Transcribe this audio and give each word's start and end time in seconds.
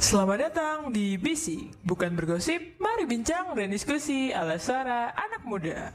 Selamat 0.00 0.48
datang 0.48 0.88
di 0.88 1.20
BC, 1.20 1.68
bukan 1.84 2.16
bergosip, 2.16 2.80
mari 2.80 3.04
bincang 3.04 3.52
dan 3.52 3.68
diskusi 3.68 4.32
ala 4.32 4.56
suara 4.56 5.12
anak 5.12 5.42
muda. 5.44 5.92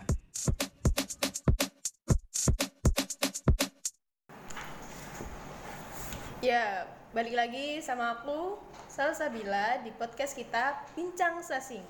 Ya, 6.46 6.86
balik 7.18 7.34
lagi 7.34 7.82
sama 7.82 8.22
aku, 8.22 8.62
Salsabila 8.86 9.82
di 9.82 9.90
podcast 9.96 10.38
kita 10.38 10.86
Bincang 10.94 11.42
Sasing. 11.42 11.86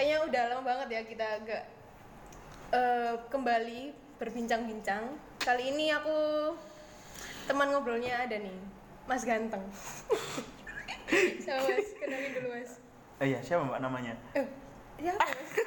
Kayaknya 0.00 0.16
udah 0.24 0.42
lama 0.56 0.62
banget 0.64 0.88
ya 0.88 1.02
kita 1.04 1.26
agak 1.42 1.62
eh, 2.72 3.14
kembali 3.28 3.92
berbincang-bincang. 4.16 5.20
Kali 5.44 5.68
ini 5.68 5.92
aku 5.92 6.16
teman 7.44 7.68
ngobrolnya 7.76 8.24
ada 8.24 8.40
nih, 8.40 8.56
Mas 9.04 9.28
Ganteng. 9.28 9.66
Sama 11.42 11.66
Mas, 11.66 11.88
kenalin 11.98 12.30
dulu 12.32 12.48
Mas. 12.54 12.70
Oh 13.20 13.26
iya, 13.26 13.38
siapa 13.42 13.66
mbak 13.66 13.82
namanya? 13.82 14.14
Eh, 14.32 14.46
ya 15.02 15.12
Mas? 15.14 15.50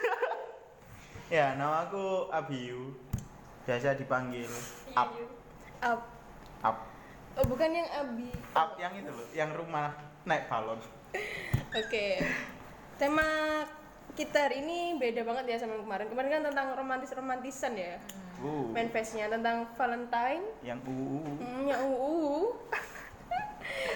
Ya, 1.32 1.58
nama 1.58 1.90
aku 1.90 2.30
Abiyu. 2.30 2.94
Biasa 3.66 3.98
dipanggil 3.98 4.46
Up. 4.94 5.10
Up. 5.82 6.02
Up. 6.62 6.78
Oh, 7.34 7.46
bukan 7.48 7.74
yang 7.74 7.90
Abi. 7.90 8.30
Up 8.54 8.78
yang 8.78 8.94
itu 8.94 9.10
loh, 9.10 9.28
yang 9.34 9.50
rumah 9.56 9.98
naik 10.30 10.46
balon. 10.46 10.78
Oke. 11.80 12.22
Tema 13.02 13.26
kita 14.14 14.46
hari 14.46 14.62
ini 14.62 15.02
beda 15.02 15.26
banget 15.26 15.58
ya 15.58 15.66
sama 15.66 15.82
kemarin. 15.82 16.06
Kemarin 16.06 16.30
kan 16.30 16.44
tentang 16.54 16.68
romantis-romantisan 16.78 17.74
ya. 17.74 17.98
Uh, 18.38 18.70
Manifestnya 18.70 19.26
tentang 19.26 19.66
Valentine. 19.74 20.46
yang 20.62 20.78
UU. 20.86 21.18
Hmm, 21.42 21.64
yang 21.66 21.82
UU. 21.82 22.54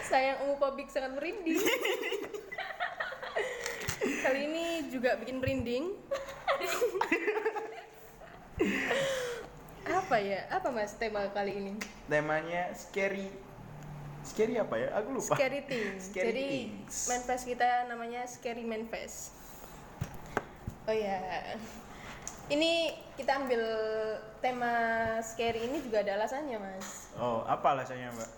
Sayang 0.08 0.48
UU 0.48 0.56
Publik 0.62 0.88
sangat 0.88 1.16
merinding. 1.16 1.60
Kali 4.24 4.40
ini 4.48 4.66
juga 4.92 5.20
bikin 5.20 5.40
merinding. 5.44 5.96
Apa 9.88 10.18
ya? 10.20 10.48
Apa 10.52 10.68
Mas 10.72 10.96
tema 10.96 11.28
kali 11.32 11.54
ini? 11.56 11.74
Temanya 12.08 12.72
scary. 12.76 13.28
Scary 14.24 14.60
apa 14.60 14.76
ya? 14.76 14.92
Aku 15.00 15.16
lupa. 15.16 15.36
Scary 15.36 15.64
Things. 15.64 16.12
Scary 16.12 16.28
Jadi 16.32 16.48
Things. 16.48 16.96
manifest 17.08 17.44
kita 17.48 17.70
namanya 17.88 18.28
Scary 18.28 18.64
Manifest. 18.68 19.36
Oh 20.88 20.96
ya. 20.96 21.20
Ini 22.48 22.96
kita 23.20 23.44
ambil 23.44 23.60
tema 24.40 24.72
scary 25.20 25.68
ini 25.68 25.84
juga 25.84 26.00
ada 26.00 26.16
alasannya, 26.16 26.56
Mas. 26.56 27.12
Oh, 27.20 27.44
apa 27.44 27.76
alasannya 27.76 28.08
mbak? 28.16 28.30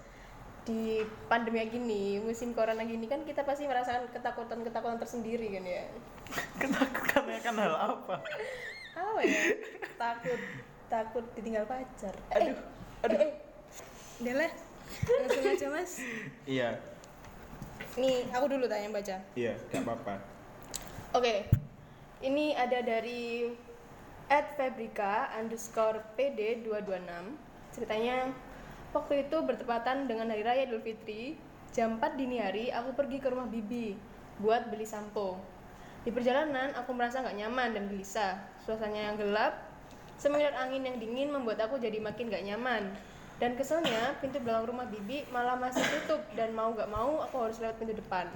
Di 0.70 1.02
pandemi 1.25 1.66
gini, 1.66 2.22
musim 2.22 2.53
corona 2.53 2.86
gini 2.86 3.09
kan 3.09 3.25
kita 3.25 3.42
pasti 3.42 3.66
merasakan 3.66 4.06
ketakutan-ketakutan 4.14 5.02
tersendiri 5.02 5.50
kan 5.50 5.66
ya. 5.66 5.84
Ketakutannya 6.62 7.39
kan 7.42 7.56
hal 7.58 7.73
apa? 7.73 8.16
Apa 8.94 9.20
ya? 9.25 9.42
Takut 9.97 10.40
takut 10.94 11.25
ditinggal 11.34 11.66
pacar. 11.66 12.14
Aduh, 12.38 12.58
aduh. 13.02 13.17
Eh, 13.17 13.25
eh. 13.25 13.31
Udah 14.22 14.36
lah. 14.45 14.52
Langsung 15.09 15.45
aja, 15.50 15.67
Mas. 15.73 15.92
Iya, 16.45 16.70
Nih, 17.97 18.30
aku 18.30 18.45
dulu 18.47 18.70
tanya 18.70 18.88
baca. 18.94 19.17
iya, 19.34 19.53
gak 19.73 19.81
apa-apa. 19.81 20.16
Oke, 21.17 21.50
ini 22.22 22.53
ada 22.53 22.86
dari 22.86 23.50
at 24.30 24.53
Fabrika 24.53 25.34
underscore 25.34 26.06
PD 26.14 26.62
226 26.64 27.50
Ceritanya, 27.73 28.30
waktu 28.93 29.27
itu 29.27 29.37
bertepatan 29.45 30.09
dengan 30.09 30.29
Hari 30.33 30.43
Raya 30.43 30.61
Idul 30.65 30.81
Fitri 30.81 31.37
Jam 31.69 32.01
4 32.01 32.17
dini 32.17 32.41
hari, 32.41 32.73
aku 32.73 32.97
pergi 32.97 33.21
ke 33.21 33.29
rumah 33.29 33.45
Bibi 33.45 33.93
Buat 34.41 34.73
beli 34.73 34.89
sampo 34.89 35.37
Di 36.01 36.09
perjalanan, 36.09 36.73
aku 36.73 36.95
merasa 36.97 37.21
nggak 37.21 37.37
nyaman 37.37 37.69
dan 37.77 37.83
gelisah 37.87 38.41
Suasananya 38.65 39.13
yang 39.13 39.17
gelap 39.21 39.53
Semengirat 40.19 40.57
angin 40.57 40.83
yang 40.83 40.97
dingin 40.97 41.29
membuat 41.31 41.63
aku 41.63 41.79
jadi 41.79 41.95
makin 42.01 42.28
gak 42.28 42.44
nyaman 42.44 42.91
Dan 43.39 43.55
keselnya, 43.55 44.19
pintu 44.19 44.41
belakang 44.44 44.67
rumah 44.67 44.83
Bibi 44.91 45.23
malah 45.31 45.55
masih 45.55 45.79
tutup 45.79 46.19
Dan 46.35 46.51
mau 46.51 46.75
gak 46.75 46.91
mau, 46.91 47.23
aku 47.23 47.47
harus 47.47 47.61
lewat 47.63 47.79
pintu 47.79 47.95
depan 47.95 48.28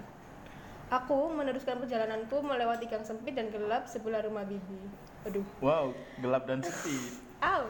Aku 0.93 1.31
meneruskan 1.33 1.81
perjalananku 1.81 2.45
melewati 2.45 2.85
gang 2.85 3.01
sempit 3.01 3.33
dan 3.33 3.49
gelap 3.49 3.89
sebelah 3.89 4.21
rumah 4.21 4.45
bibi. 4.45 4.77
Aduh, 5.25 5.41
Wow, 5.57 5.95
gelap 6.21 6.45
dan 6.45 6.61
sepi. 6.61 7.17
au. 7.41 7.65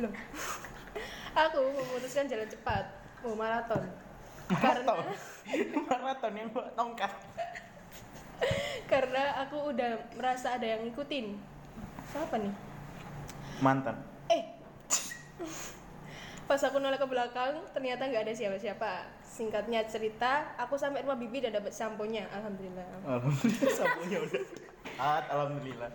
Loh. 0.00 0.12
Aku 1.34 1.60
memutuskan 1.74 2.30
jalan 2.30 2.46
cepat, 2.46 2.84
mau 3.26 3.34
maraton. 3.34 3.82
Maraton. 4.48 4.98
Maraton 5.88 6.32
yang 6.36 6.48
bawa 6.52 6.68
tongkat. 6.76 7.12
Karena 8.84 9.40
aku 9.42 9.72
udah 9.72 9.98
merasa 10.14 10.54
ada 10.60 10.66
yang 10.68 10.84
ngikutin. 10.84 11.34
Siapa 12.12 12.36
nih? 12.38 12.54
Mantan. 13.64 13.96
Eh. 14.28 14.44
Pas 16.44 16.60
aku 16.60 16.76
noleh 16.76 17.00
ke 17.00 17.08
belakang, 17.08 17.64
ternyata 17.72 18.04
nggak 18.04 18.28
ada 18.28 18.34
siapa-siapa. 18.36 19.08
Singkatnya 19.24 19.88
cerita, 19.88 20.54
aku 20.60 20.76
sampai 20.76 21.02
rumah 21.02 21.16
bibi 21.16 21.40
dan 21.40 21.56
dapat 21.56 21.72
samponya. 21.72 22.28
Alhamdulillah. 22.30 22.84
Alhamdulillah 23.08 23.72
sabunnya 23.72 24.18
udah. 24.20 24.42
Ah, 24.94 25.18
alhamdulillah. 25.26 25.90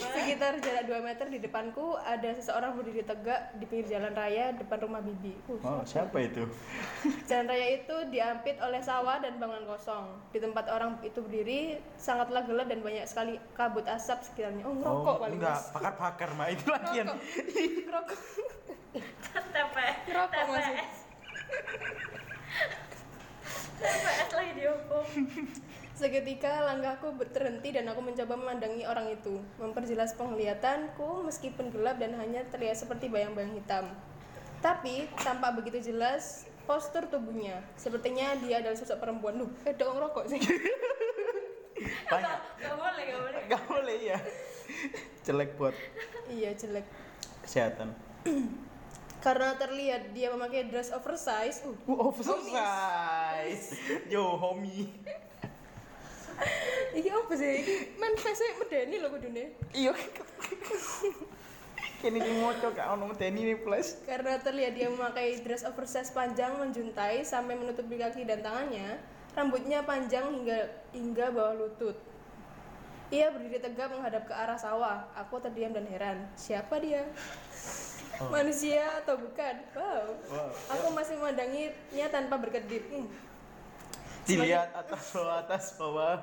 Sekitar 0.00 0.56
jarak 0.64 0.84
2 0.88 1.04
meter 1.04 1.26
di 1.28 1.36
depanku 1.36 2.00
ada 2.00 2.32
seseorang 2.32 2.80
berdiri 2.80 3.04
tegak 3.04 3.52
di 3.60 3.68
pinggir 3.68 3.98
jalan 3.98 4.16
raya 4.16 4.56
depan 4.56 4.88
rumah 4.88 5.04
bibi. 5.04 5.36
Uh, 5.48 5.60
Oh, 5.60 5.82
siapa 5.84 6.16
itu? 6.24 6.48
Jalan 7.28 7.46
raya 7.52 7.66
itu 7.76 7.96
diampit 8.08 8.56
oleh 8.64 8.80
sawah 8.80 9.20
dan 9.20 9.36
bangunan 9.36 9.68
kosong. 9.68 10.16
Di 10.32 10.40
tempat 10.40 10.64
orang 10.72 10.96
itu 11.04 11.20
berdiri 11.20 11.76
sangatlah 12.00 12.44
gelap 12.48 12.72
dan 12.72 12.80
banyak 12.80 13.04
sekali 13.04 13.36
kabut 13.52 13.84
asap 13.84 14.24
sekitarnya. 14.24 14.64
Oh, 14.64 14.74
ngerokok 14.80 15.12
oh, 15.12 15.20
paling 15.20 15.36
enggak, 15.36 15.60
pakar-pakar 15.76 16.30
mah 16.36 16.48
itu 16.48 16.64
lagi 16.72 16.92
yang 17.04 17.08
Ngerokok. 17.12 18.18
TPS 19.52 19.96
Ngerokok 20.08 20.42
masih. 20.48 20.76
TPS 23.76 24.30
lagi 24.32 24.52
dihukum 24.56 25.04
Seketika 26.02 26.66
langkahku 26.66 27.14
berterhenti 27.14 27.70
dan 27.70 27.86
aku 27.86 28.02
mencoba 28.02 28.34
memandangi 28.34 28.82
orang 28.90 29.14
itu. 29.14 29.38
Memperjelas 29.62 30.18
penglihatanku 30.18 31.22
meskipun 31.22 31.70
gelap 31.70 32.02
dan 32.02 32.18
hanya 32.18 32.42
terlihat 32.50 32.74
seperti 32.74 33.06
bayang-bayang 33.06 33.54
hitam. 33.54 33.86
Tapi 34.58 35.06
tampak 35.22 35.62
begitu 35.62 35.94
jelas 35.94 36.50
postur 36.66 37.06
tubuhnya. 37.06 37.62
Sepertinya 37.78 38.34
dia 38.42 38.58
adalah 38.58 38.74
sosok 38.74 38.98
perempuan. 38.98 39.46
Duh, 39.46 39.50
eh 39.62 39.78
dong 39.78 39.94
rokok 39.94 40.26
sih. 40.26 40.42
banyak. 42.10 42.38
Gak 42.58 42.74
boleh, 42.74 43.04
gak 43.06 43.20
boleh 43.22 43.42
Gak 43.54 43.62
boleh 43.70 43.96
ya. 44.02 44.18
Jelek 45.22 45.54
buat 45.54 45.74
iya, 46.26 46.50
jelek. 46.50 46.82
kesehatan. 47.46 47.94
Karena 49.22 49.54
terlihat 49.54 50.10
dia 50.10 50.34
memakai 50.34 50.66
dress 50.66 50.90
oversize. 50.90 51.62
Uh, 51.62 51.78
Uh, 51.86 52.10
oversize. 52.10 53.78
Yo, 54.10 54.34
homie. 54.34 54.90
Iki 56.98 57.08
apa 57.08 57.32
sih? 57.36 57.52
Iki 57.62 57.76
manifestnya 57.98 58.50
medeni 58.60 58.96
loh 59.00 59.10
kudune. 59.12 59.44
Iya. 59.72 59.92
Kini 62.02 62.18
ki 62.18 62.32
moco 62.42 62.66
gak 62.74 62.88
ono 62.98 63.14
medeni 63.14 63.54
nih 63.54 63.58
plus. 63.62 64.02
Karena 64.02 64.34
terlihat 64.42 64.74
dia 64.74 64.90
memakai 64.90 65.38
dress 65.40 65.62
oversize 65.62 66.10
panjang 66.10 66.58
menjuntai 66.58 67.22
sampai 67.22 67.54
menutupi 67.54 67.94
kaki 67.94 68.26
dan 68.26 68.42
tangannya, 68.42 68.98
rambutnya 69.38 69.86
panjang 69.86 70.26
hingga 70.34 70.66
hingga 70.90 71.30
bawah 71.30 71.54
lutut. 71.54 71.94
Ia 73.12 73.28
berdiri 73.28 73.60
tegak 73.60 73.92
menghadap 73.92 74.24
ke 74.24 74.32
arah 74.32 74.56
sawah. 74.56 75.04
Aku 75.20 75.36
terdiam 75.36 75.76
dan 75.76 75.84
heran. 75.84 76.24
Siapa 76.32 76.80
dia? 76.80 77.04
Manusia 78.32 78.88
atau 79.04 79.20
bukan? 79.20 79.54
Wow. 79.76 80.16
Wow. 80.32 80.50
Aku 80.72 80.86
masih 80.96 81.20
memandanginya 81.20 82.08
tanpa 82.08 82.40
berkedip. 82.40 82.88
Hmm. 82.88 83.12
Dilihat 84.22 84.70
atas 84.74 85.02
bawah 85.14 85.36
atas 85.42 85.64
bawah. 85.74 86.16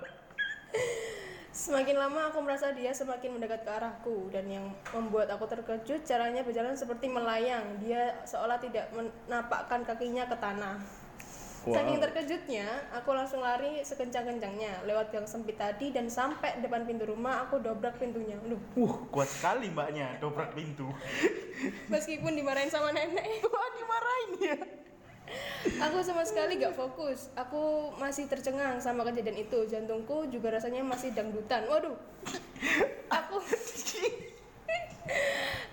Semakin 1.49 1.97
lama 1.97 2.29
aku 2.31 2.39
merasa 2.45 2.71
dia 2.71 2.93
semakin 2.93 3.35
mendekat 3.35 3.65
ke 3.65 3.71
arahku 3.73 4.31
dan 4.31 4.47
yang 4.47 4.71
membuat 4.95 5.27
aku 5.33 5.49
terkejut 5.49 6.07
caranya 6.07 6.45
berjalan 6.45 6.77
seperti 6.77 7.11
melayang. 7.11 7.81
Dia 7.83 8.21
seolah 8.23 8.61
tidak 8.61 8.87
menapakkan 8.95 9.83
kakinya 9.83 10.29
ke 10.29 10.37
tanah. 10.39 10.79
Wow. 11.67 11.75
Saking 11.75 11.99
terkejutnya, 11.99 12.67
aku 12.95 13.11
langsung 13.11 13.43
lari 13.43 13.83
sekencang-kencangnya 13.83 14.87
lewat 14.87 15.11
gang 15.11 15.27
sempit 15.27 15.59
tadi 15.59 15.91
dan 15.91 16.07
sampai 16.07 16.63
depan 16.63 16.87
pintu 16.87 17.03
rumah 17.03 17.43
aku 17.43 17.59
dobrak 17.59 17.99
pintunya. 17.99 18.39
Aduh, 18.39 18.61
Uh, 18.79 18.95
kuat 19.11 19.27
sekali 19.27 19.67
mbaknya 19.67 20.15
dobrak 20.23 20.55
pintu. 20.55 20.87
meskipun 21.91 22.31
dimarahin 22.39 22.71
sama 22.71 22.95
nenek, 22.95 23.43
Wah, 23.51 23.69
dimarahin 23.75 24.31
ya. 24.39 24.57
Aku 25.83 25.97
sama 26.01 26.23
sekali 26.23 26.59
gak 26.59 26.75
fokus. 26.75 27.29
Aku 27.35 27.93
masih 27.99 28.25
tercengang 28.31 28.79
sama 28.79 29.03
kejadian 29.07 29.43
itu. 29.43 29.65
Jantungku 29.67 30.27
juga 30.31 30.55
rasanya 30.55 30.83
masih 30.83 31.11
dangdutan. 31.11 31.67
Waduh, 31.67 31.95
aku 33.11 33.37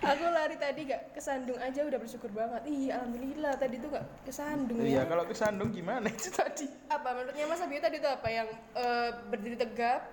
Aku 0.07 0.23
lari 0.31 0.55
tadi 0.55 0.87
gak 0.87 1.19
kesandung 1.19 1.59
aja 1.59 1.83
udah 1.83 1.99
bersyukur 1.99 2.31
banget. 2.31 2.63
Iya, 2.71 3.03
alhamdulillah 3.03 3.59
tadi 3.59 3.77
tuh 3.83 3.91
gak 3.91 4.07
kesandung 4.23 4.79
Iya, 4.79 5.03
ya. 5.03 5.11
kalau 5.11 5.25
kesandung 5.27 5.71
gimana 5.75 6.07
itu 6.07 6.31
tadi? 6.31 6.71
Apa 6.87 7.11
menurutnya 7.11 7.45
Mas 7.51 7.59
Abio 7.59 7.81
tadi 7.83 7.99
tuh 7.99 8.13
apa 8.15 8.29
yang 8.31 8.49
eh, 8.79 9.11
berdiri 9.27 9.59
tegap, 9.59 10.07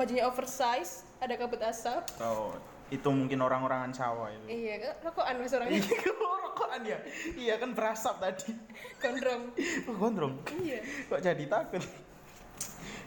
bajunya 0.00 0.24
oversize, 0.24 1.04
ada 1.20 1.36
kabut 1.36 1.60
asap. 1.60 2.00
Oh, 2.22 2.56
itu 2.86 3.08
mungkin 3.10 3.42
orang-orangan 3.42 3.90
sawah 3.90 4.30
itu. 4.30 4.46
Iya, 4.46 4.94
rokokan 5.02 5.42
Mas 5.42 5.50
orangnya. 5.50 5.82
Iya, 5.82 5.98
rokokan 6.14 6.80
ya. 6.86 6.98
Iya 7.34 7.54
kan 7.58 7.70
berasap 7.74 8.22
tadi. 8.22 8.54
Gondrong. 9.02 9.42
Oh, 9.90 9.94
gondrong. 9.98 10.34
Iya. 10.62 10.78
Kok 11.10 11.20
jadi 11.20 11.44
takut? 11.50 11.82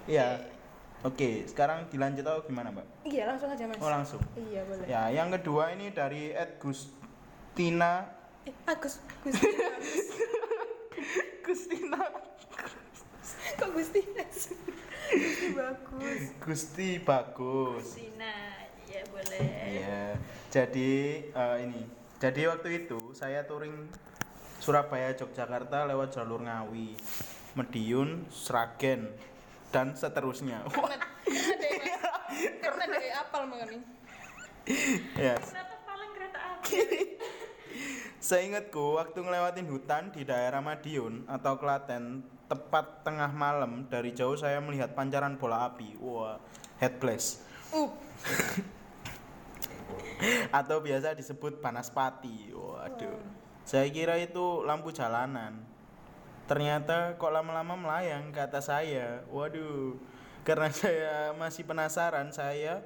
Iya. 0.03 0.43
Oke, 0.99 1.47
sekarang 1.47 1.87
dilanjut 1.87 2.27
atau 2.27 2.43
gimana, 2.43 2.75
Mbak? 2.75 3.07
Iya, 3.07 3.23
langsung 3.31 3.47
aja 3.47 3.63
Mas. 3.63 3.79
Oh, 3.79 3.87
langsung. 3.87 4.19
Iya, 4.35 4.67
boleh. 4.67 4.83
Ya, 4.83 5.07
yang 5.07 5.31
kedua 5.31 5.71
ini 5.71 5.95
dari 5.95 6.35
Ed 6.35 6.59
Gustina 6.59 8.19
Eh, 8.43 8.55
Agus, 8.67 8.99
Gusti. 9.23 9.47
Gustina 11.45 11.99
Kok 13.59 13.69
Gusti? 13.75 13.99
Gusti 14.15 14.55
bagus. 15.51 16.21
Gusti 16.39 16.89
bagus. 17.01 17.85
Sina, 17.97 18.49
ya 18.89 19.01
boleh. 19.13 19.39
Iya. 19.69 20.03
Jadi 20.50 20.91
eh, 21.30 21.57
ini. 21.63 21.81
Jadi 22.19 22.41
waktu 22.51 22.69
itu 22.83 23.00
saya 23.15 23.47
touring 23.47 23.88
Surabaya 24.59 25.15
Yogyakarta 25.15 25.88
lewat 25.88 26.19
jalur 26.19 26.44
Ngawi, 26.44 26.91
Mediun, 27.56 28.27
Sragen 28.27 29.07
dan 29.71 29.95
seterusnya. 29.95 30.68
Karena 30.68 30.97
karena 32.59 32.83
ada 32.83 33.00
yang 33.00 33.24
apal 33.24 33.44
ya, 35.15 35.36
kereta 36.13 36.39
api. 36.59 36.77
Seingatku 38.30 39.00
waktu 39.00 39.24
ngelewatin 39.24 39.71
hutan 39.71 40.12
di 40.12 40.27
daerah 40.27 40.59
Madiun 40.59 41.24
atau 41.25 41.56
Klaten 41.56 42.21
tepat 42.51 43.06
tengah 43.07 43.31
malam 43.31 43.88
dari 43.88 44.12
jauh 44.12 44.36
saya 44.36 44.59
melihat 44.59 44.91
pancaran 44.91 45.39
bola 45.39 45.71
api. 45.71 45.95
Wah, 46.03 46.36
head 46.83 47.00
blast. 47.00 47.45
Uh, 47.71 47.88
Atau 50.59 50.81
biasa 50.83 51.15
disebut 51.15 51.63
panaspati. 51.63 52.53
Waduh. 52.53 53.21
Saya 53.63 53.88
kira 53.94 54.18
itu 54.18 54.65
lampu 54.65 54.89
jalanan. 54.89 55.62
Ternyata 56.50 57.19
kok 57.21 57.30
lama-lama 57.30 57.77
melayang 57.77 58.33
ke 58.33 58.41
atas 58.41 58.74
saya. 58.74 59.21
Waduh. 59.30 59.97
Karena 60.41 60.74
saya 60.81 61.36
masih 61.38 61.68
penasaran, 61.68 62.33
saya 62.33 62.81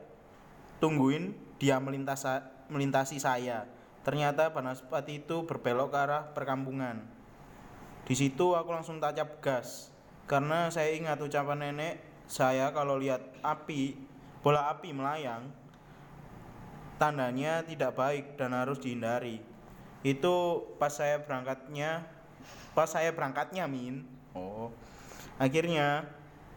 tungguin 0.83 1.35
dia 1.61 1.79
melintas 1.79 2.27
melintasi 2.67 3.21
saya. 3.23 3.69
Ternyata 4.03 4.51
panaspati 4.51 5.23
itu 5.23 5.47
berbelok 5.47 5.95
ke 5.95 6.00
arah 6.03 6.23
perkampungan. 6.35 7.07
Di 8.03 8.19
situ 8.19 8.51
aku 8.51 8.75
langsung 8.75 9.00
tancap 9.00 9.39
gas 9.39 9.94
karena 10.27 10.67
saya 10.67 10.91
ingat 10.91 11.23
ucapan 11.23 11.71
nenek 11.71 12.03
saya 12.27 12.71
kalau 12.75 13.00
lihat 13.00 13.19
api, 13.44 13.95
bola 14.44 14.71
api 14.71 14.91
melayang, 14.91 15.51
tandanya 16.97 17.65
tidak 17.65 17.93
baik 17.97 18.35
dan 18.37 18.53
harus 18.53 18.77
dihindari. 18.81 19.41
Itu 20.03 20.67
pas 20.77 20.91
saya 20.91 21.21
berangkatnya, 21.21 22.03
pas 22.75 22.89
saya 22.89 23.13
berangkatnya 23.15 23.69
min. 23.69 24.03
Oh, 24.33 24.73
akhirnya 25.39 26.09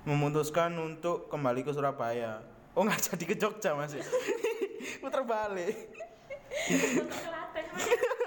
memutuskan 0.09 0.73
untuk 0.81 1.29
kembali 1.29 1.63
ke 1.63 1.73
Surabaya. 1.73 2.43
Oh 2.77 2.85
nggak 2.85 3.15
jadi 3.15 3.25
ke 3.25 3.37
Jogja 3.41 3.73
masih, 3.73 4.05
putar 5.03 5.25
balik. 5.25 5.75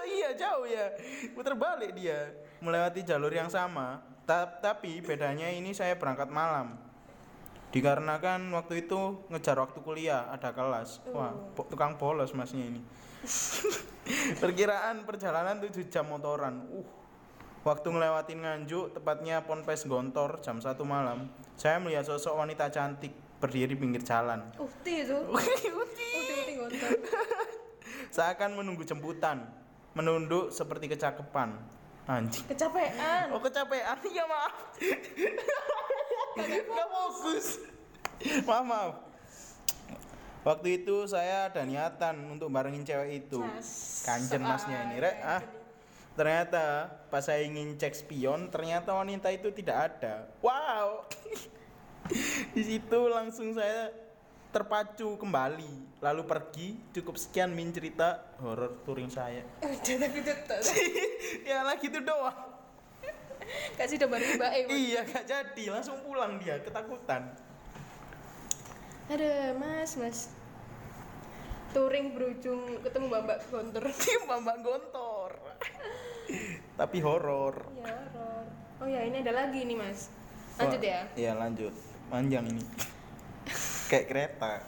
Iya 0.09 0.35
jauh 0.35 0.65
ya 0.65 0.89
putar 1.37 1.53
balik 1.53 1.93
dia 1.93 2.33
melewati 2.59 3.05
jalur 3.05 3.29
yang 3.29 3.47
sama 3.47 4.01
Ta- 4.25 4.57
tapi 4.61 5.01
bedanya 5.01 5.49
ini 5.49 5.73
saya 5.73 5.97
berangkat 5.97 6.29
malam 6.29 6.77
dikarenakan 7.69 8.49
waktu 8.53 8.85
itu 8.87 9.25
ngejar 9.29 9.57
waktu 9.61 9.79
kuliah 9.81 10.29
ada 10.33 10.53
kelas. 10.53 11.05
Wah 11.13 11.33
po- 11.53 11.69
tukang 11.69 11.97
bolos 11.97 12.33
masnya 12.33 12.65
ini. 12.65 12.81
Perkiraan 14.41 15.05
perjalanan 15.05 15.61
7 15.61 15.85
jam 15.91 16.09
motoran. 16.09 16.65
Uh 16.73 16.99
waktu 17.63 17.91
ngelewatin 17.91 18.39
Nganjuk 18.39 18.95
tepatnya 18.95 19.43
Ponpes 19.43 19.83
Gontor 19.83 20.39
jam 20.39 20.63
1 20.63 20.79
malam 20.87 21.27
saya 21.59 21.75
melihat 21.75 22.07
sosok 22.07 22.39
wanita 22.39 22.71
cantik 22.71 23.11
berdiri 23.39 23.75
pinggir 23.75 24.03
jalan. 24.03 24.47
Ukti 24.55 25.03
itu. 25.03 25.15
Ukti. 25.35 25.67
Ukti 25.75 26.51
gontor. 26.55 26.91
seakan 28.15 28.57
menunggu 28.57 28.87
jemputan 28.87 29.43
menunduk 29.95 30.51
seperti 30.55 30.87
kecakepan. 30.87 31.59
Anjing. 32.09 32.47
Kecapean. 32.49 33.29
oh 33.35 33.43
kecapean. 33.43 33.97
Iya 34.07 34.23
maaf 34.25 34.53
nggak 36.37 36.87
fokus. 36.91 37.45
Maaf 38.45 38.65
maaf. 38.65 38.93
Waktu 40.39 40.83
itu 40.83 41.03
saya 41.05 41.51
ada 41.51 41.67
niatan 41.67 42.15
untuk 42.31 42.47
barengin 42.47 42.87
cewek 42.87 43.27
itu. 43.27 43.43
Yes. 43.43 44.03
kanjen 44.07 44.41
masnya 44.43 44.87
ini. 44.89 44.97
Rek 45.03 45.17
ah. 45.23 45.43
ternyata 46.19 46.91
pas 47.07 47.23
saya 47.23 47.47
ingin 47.47 47.79
cek 47.79 47.95
spion 47.95 48.51
ternyata 48.51 48.91
wanita 48.91 49.31
itu 49.31 49.51
tidak 49.55 49.77
ada. 49.95 50.27
Wow. 50.43 51.07
Di 52.55 52.63
situ 52.63 52.99
langsung 53.07 53.55
saya 53.55 53.91
terpacu 54.49 55.19
kembali. 55.19 56.01
Lalu 56.01 56.21
pergi 56.23 56.67
cukup 56.95 57.19
sekian 57.19 57.51
min 57.51 57.75
cerita 57.75 58.35
horor 58.39 58.79
touring 58.87 59.11
saya. 59.11 59.43
Udah 59.59 59.95
tapi 59.99 60.19
tetap. 60.23 60.59
ya 61.49 61.63
lagi 61.67 61.87
itu 61.91 61.99
doang 61.99 62.58
Kasih 63.79 63.97
bareng 64.05 64.37
Mbak 64.37 64.51
E. 64.53 64.61
iya 64.73 65.01
gak 65.05 65.25
jadi 65.25 65.63
langsung 65.73 65.99
pulang 66.05 66.37
dia 66.41 66.61
ketakutan 66.61 67.33
Ada 69.09 69.57
Mas, 69.57 69.97
Mas. 69.97 70.29
Touring 71.73 72.13
berujung 72.13 72.81
ketemu 72.85 73.09
Mbak 73.09 73.39
Gontor. 73.49 73.85
mbak 74.29 74.57
gontor 74.61 75.31
tapi 76.79 76.97
horor 77.03 77.57
Ya 77.75 77.91
horor. 78.13 78.45
Oh 78.79 78.87
ya, 78.87 79.03
ini 79.03 79.19
ada 79.19 79.35
lagi 79.35 79.67
nih, 79.67 79.75
Mas. 79.75 80.07
Lanjut 80.55 80.81
ya. 80.83 81.07
iya 81.15 81.31
lanjut 81.35 81.71
panjang 82.11 82.43
ini 82.51 82.63
kayak 83.89 84.05
kereta 84.11 84.59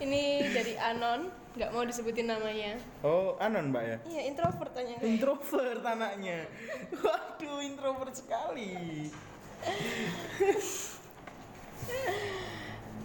Ini 0.00 0.48
dari 0.54 0.74
Anon, 0.80 1.28
nggak 1.50 1.70
mau 1.70 1.82
disebutin 1.82 2.26
namanya. 2.26 2.72
oh 3.02 3.34
anon 3.36 3.68
mbak 3.68 3.82
ya 3.82 3.96
Iya, 4.06 4.20
introvert 4.28 4.70
tanya. 4.70 4.96
introvert 5.02 5.82
anaknya 5.82 6.46
waduh 7.02 7.58
introvert 7.60 8.12
sekali 8.12 9.08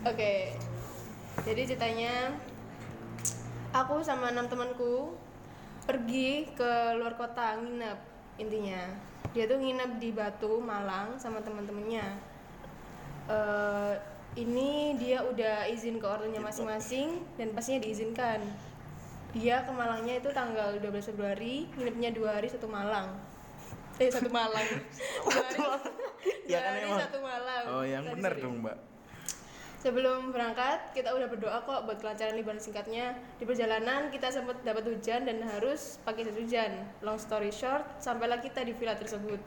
Oke. 0.05 0.53
Jadi 1.41 1.61
ceritanya 1.65 2.31
aku 3.73 3.99
sama 3.99 4.29
enam 4.31 4.45
temanku 4.45 5.13
pergi 5.83 6.45
ke 6.53 6.71
luar 6.95 7.15
kota 7.15 7.57
nginep 7.57 7.97
intinya. 8.37 8.81
Dia 9.33 9.45
tuh 9.45 9.57
nginep 9.57 9.97
di 9.97 10.09
Batu, 10.11 10.61
Malang 10.61 11.17
sama 11.17 11.41
teman-temannya. 11.41 12.05
Eh 13.25 13.93
ini 14.35 14.99
dia 14.99 15.23
udah 15.23 15.63
izin 15.71 15.95
ke 15.95 16.05
ortunya 16.05 16.43
masing-masing 16.43 17.23
dan 17.39 17.55
pastinya 17.55 17.79
diizinkan. 17.87 18.43
Dia 19.31 19.63
ke 19.63 19.71
Malangnya 19.71 20.19
itu 20.19 20.31
tanggal 20.31 20.79
12 20.79 21.11
Februari, 21.11 21.67
nginepnya 21.75 22.15
dua 22.15 22.39
hari 22.39 22.47
satu 22.47 22.67
Malang. 22.67 23.15
Eh 23.99 24.11
satu 24.11 24.27
Malang. 24.27 24.63
Dua 25.23 25.43
hari, 25.43 25.59
Ya 26.51 26.59
kan 26.63 26.71
hari 26.75 26.91
satu 26.99 27.19
Malang. 27.23 27.63
oh 27.71 27.83
yang 27.87 28.03
sorry. 28.03 28.43
dong 28.43 28.55
mbak 28.59 28.75
Sebelum 29.79 30.33
berangkat, 30.33 30.97
kita 30.97 31.13
udah 31.13 31.29
berdoa 31.29 31.61
kok 31.61 31.85
buat 31.85 32.01
kelancaran 32.01 32.33
liburan 32.33 32.57
singkatnya. 32.57 33.15
Di 33.37 33.45
perjalanan 33.45 34.09
kita 34.09 34.33
sempat 34.33 34.65
dapat 34.65 34.81
hujan 34.89 35.29
dan 35.29 35.45
harus 35.45 36.01
pakai 36.01 36.25
jas 36.25 36.35
hujan. 36.35 36.89
Long 37.05 37.21
story 37.21 37.53
short, 37.53 37.85
sampailah 38.01 38.41
kita 38.41 38.65
di 38.65 38.73
villa 38.73 38.97
tersebut. 38.97 39.37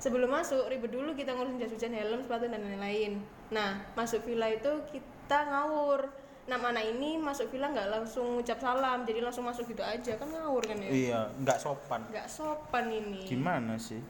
Sebelum 0.00 0.26
masuk, 0.26 0.64
ribet 0.66 0.88
dulu 0.88 1.12
kita 1.12 1.30
ngurusin 1.30 1.60
jas 1.60 1.70
hujan, 1.70 1.92
helm, 1.92 2.24
sepatu 2.24 2.48
dan 2.48 2.56
lain-lain. 2.58 3.20
Nah, 3.50 3.84
masuk 3.92 4.24
villa 4.24 4.48
itu 4.48 4.68
kita 4.88 5.44
ngawur. 5.44 6.08
Enam 6.48 6.66
anak 6.66 6.82
ini 6.88 7.14
masuk 7.14 7.46
villa 7.46 7.68
nggak 7.68 7.92
langsung 7.92 8.34
ngucap 8.34 8.58
salam, 8.58 9.04
jadi 9.04 9.20
langsung 9.20 9.44
masuk 9.44 9.68
gitu 9.68 9.84
aja 9.84 10.16
kan 10.16 10.26
ngawur 10.26 10.64
kan 10.64 10.80
ya? 10.80 10.88
iya 10.90 11.20
nggak 11.36 11.60
sopan 11.60 12.02
Nggak 12.10 12.26
sopan 12.26 12.90
ini. 12.90 13.22
gimana 13.22 13.76
sih 13.76 14.00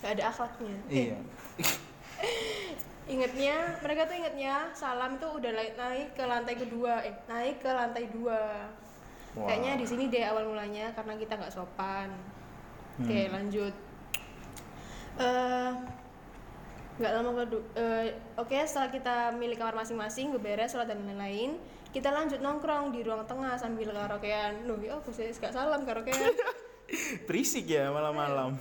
Nggak 0.00 0.12
ada 0.16 0.24
akhlaknya. 0.30 0.76
iya 0.88 1.18
Ingatnya, 3.10 3.74
mereka 3.82 4.06
tuh 4.06 4.16
ingatnya 4.16 4.70
salam 4.70 5.18
tuh 5.18 5.34
udah 5.34 5.50
naik, 5.50 5.74
naik 5.74 6.08
ke 6.14 6.22
lantai 6.22 6.54
kedua, 6.54 7.02
eh 7.02 7.12
naik 7.26 7.58
ke 7.58 7.66
lantai 7.66 8.06
dua. 8.06 8.70
Wah. 9.34 9.46
Kayaknya 9.50 9.72
di 9.76 9.86
sini 9.86 10.06
deh 10.06 10.22
awal 10.22 10.46
mulanya 10.46 10.94
karena 10.94 11.18
kita 11.18 11.34
nggak 11.34 11.50
sopan. 11.50 12.06
Oke 12.96 13.26
Hmm. 13.26 13.34
lanjut. 13.34 13.74
Eh 15.18 15.72
nggak 17.00 17.12
lama 17.16 17.32
kedua 17.32 17.64
oke 18.36 18.52
setelah 18.68 18.92
kita 18.92 19.16
milih 19.32 19.56
kamar 19.56 19.72
masing-masing 19.72 20.36
beberes 20.36 20.76
sholat 20.76 20.84
dan 20.84 21.00
lain-lain 21.00 21.56
kita 21.96 22.12
lanjut 22.12 22.44
nongkrong 22.44 22.92
di 22.92 23.00
ruang 23.00 23.24
tengah 23.24 23.56
sambil 23.56 23.88
karaokean 23.88 24.68
loh 24.68 24.76
ya 24.84 25.00
aku 25.00 25.08
sih 25.08 25.32
gak 25.32 25.56
salam 25.56 25.88
karaokean 25.88 26.36
Berisik 27.26 27.72
ya 27.72 27.88
malam-malam. 27.88 28.60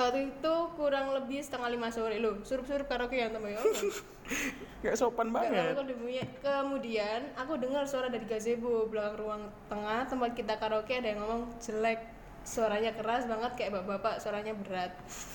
waktu 0.00 0.32
itu 0.32 0.54
kurang 0.80 1.12
lebih 1.12 1.44
setengah 1.44 1.68
lima 1.68 1.92
sore 1.92 2.16
loh 2.24 2.40
surup-surup 2.40 2.88
karaokean 2.88 3.36
tambah 3.36 3.52
ya 3.52 3.60
Allah. 3.60 3.92
Gak 4.80 4.96
sopan 4.96 5.28
Nggak 5.28 5.76
banget. 5.76 6.28
kemudian 6.40 7.20
aku 7.36 7.60
dengar 7.60 7.84
suara 7.84 8.08
dari 8.08 8.24
gazebo 8.24 8.88
belakang 8.88 9.20
ruang 9.20 9.42
tengah 9.68 10.08
tempat 10.08 10.32
kita 10.32 10.56
karaoke 10.56 10.96
ada 10.96 11.12
yang 11.12 11.20
ngomong 11.20 11.52
jelek 11.60 12.00
suaranya 12.50 12.90
keras 12.98 13.30
banget 13.30 13.52
kayak 13.54 13.70
bapak-bapak 13.78 14.18
suaranya 14.18 14.50
berat 14.58 14.90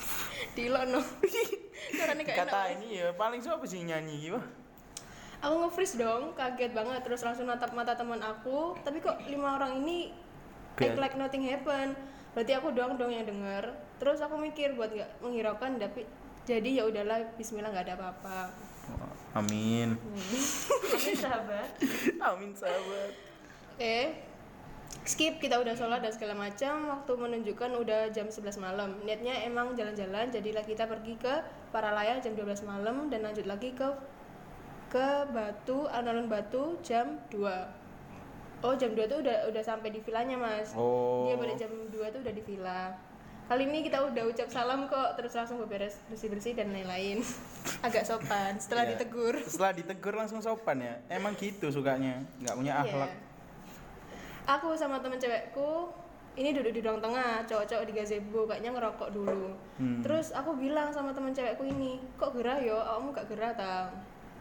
Dilono 0.56 1.00
suaranya 1.96 2.22
kayak 2.28 2.44
enak 2.44 2.52
Kata 2.52 2.62
ini 2.76 2.88
ya 3.00 3.08
paling 3.16 3.40
siapa 3.40 3.64
sih 3.64 3.88
nyanyi 3.88 4.28
gitu? 4.28 4.40
aku 5.40 5.54
nge-freeze 5.64 5.96
dong 5.96 6.36
kaget 6.36 6.72
banget 6.76 7.00
terus 7.04 7.24
langsung 7.24 7.48
natap 7.48 7.72
mata 7.72 7.96
teman 7.96 8.20
aku 8.20 8.76
tapi 8.84 9.00
kok 9.00 9.16
lima 9.28 9.56
orang 9.56 9.80
ini 9.84 10.12
act 10.76 11.00
like 11.00 11.16
nothing 11.16 11.44
happen 11.44 11.96
berarti 12.36 12.52
aku 12.52 12.72
doang 12.76 13.00
dong 13.00 13.12
yang 13.12 13.24
denger 13.24 13.72
terus 13.96 14.20
aku 14.20 14.36
mikir 14.36 14.76
buat 14.76 14.92
nggak 14.92 15.24
menghiraukan 15.24 15.80
tapi 15.80 16.04
jadi 16.44 16.80
ya 16.80 16.88
udahlah 16.88 17.32
Bismillah 17.40 17.72
nggak 17.72 17.86
ada 17.88 17.96
apa-apa 17.96 18.52
Amin. 19.36 20.00
Ini 20.96 21.12
sahabat. 21.12 21.68
Amin 22.22 22.56
sahabat. 22.56 23.12
oke 23.76 23.96
skip 25.06 25.38
kita 25.38 25.56
udah 25.56 25.72
sholat 25.72 26.02
dan 26.02 26.10
segala 26.10 26.34
macam 26.34 26.90
waktu 26.90 27.12
menunjukkan 27.14 27.70
udah 27.72 28.10
jam 28.10 28.26
11 28.26 28.42
malam 28.58 28.98
niatnya 29.00 29.38
emang 29.40 29.72
jalan-jalan 29.72 30.26
jadilah 30.28 30.62
kita 30.62 30.84
pergi 30.84 31.14
ke 31.14 31.34
Paralaya 31.70 32.18
jam 32.18 32.34
12 32.34 32.42
malam 32.64 33.06
dan 33.06 33.22
lanjut 33.22 33.46
lagi 33.46 33.70
ke 33.70 33.86
ke 34.88 35.06
Batu 35.30 35.86
alun-alun 35.86 36.26
Batu 36.26 36.74
jam 36.80 37.22
2 37.30 37.38
oh 38.60 38.74
jam 38.74 38.90
2 38.90 39.06
tuh 39.06 39.18
udah 39.20 39.46
udah 39.46 39.62
sampai 39.62 39.90
di 39.90 40.00
villanya 40.00 40.34
mas 40.34 40.74
Oh. 40.74 41.24
dia 41.24 41.38
pada 41.38 41.54
jam 41.54 41.70
2 41.70 41.94
tuh 42.10 42.20
udah 42.20 42.34
di 42.34 42.42
villa 42.42 42.82
kali 43.46 43.62
ini 43.62 43.86
kita 43.86 44.02
udah 44.02 44.26
ucap 44.26 44.50
salam 44.50 44.90
kok 44.90 45.14
terus 45.14 45.30
langsung 45.30 45.62
beberes 45.62 46.02
bersih-bersih 46.10 46.58
dan 46.58 46.74
lain-lain 46.74 47.22
agak 47.86 48.02
sopan 48.02 48.58
setelah 48.58 48.82
Iya. 48.82 48.98
ditegur 48.98 49.38
Setelah 49.38 49.70
ditegur 49.70 50.14
langsung 50.18 50.42
sopan 50.42 50.82
ya. 50.82 50.98
Emang 51.06 51.38
gitu 51.38 51.70
sukanya. 51.70 52.26
Nggak 52.42 52.54
punya 52.58 52.74
akhlak. 52.76 53.06
Iya. 53.06 53.22
Aku 54.46 54.78
sama 54.78 55.02
temen 55.02 55.18
cewekku 55.18 55.90
ini 56.36 56.52
duduk 56.52 56.72
di 56.76 56.80
ruang 56.84 57.00
tengah, 57.00 57.42
cowok-cowok 57.48 57.84
di 57.88 57.92
gazebo 57.96 58.44
kayaknya 58.44 58.70
ngerokok 58.76 59.08
dulu. 59.10 59.56
Hmm. 59.80 60.04
Terus 60.04 60.36
aku 60.36 60.52
bilang 60.54 60.92
sama 60.92 61.10
temen 61.16 61.32
cewekku 61.32 61.64
ini, 61.64 61.98
kok 62.20 62.36
gerah 62.36 62.60
yo? 62.60 62.76
Kamu 62.76 63.16
gak 63.16 63.26
gerah 63.32 63.52
tau? 63.56 63.88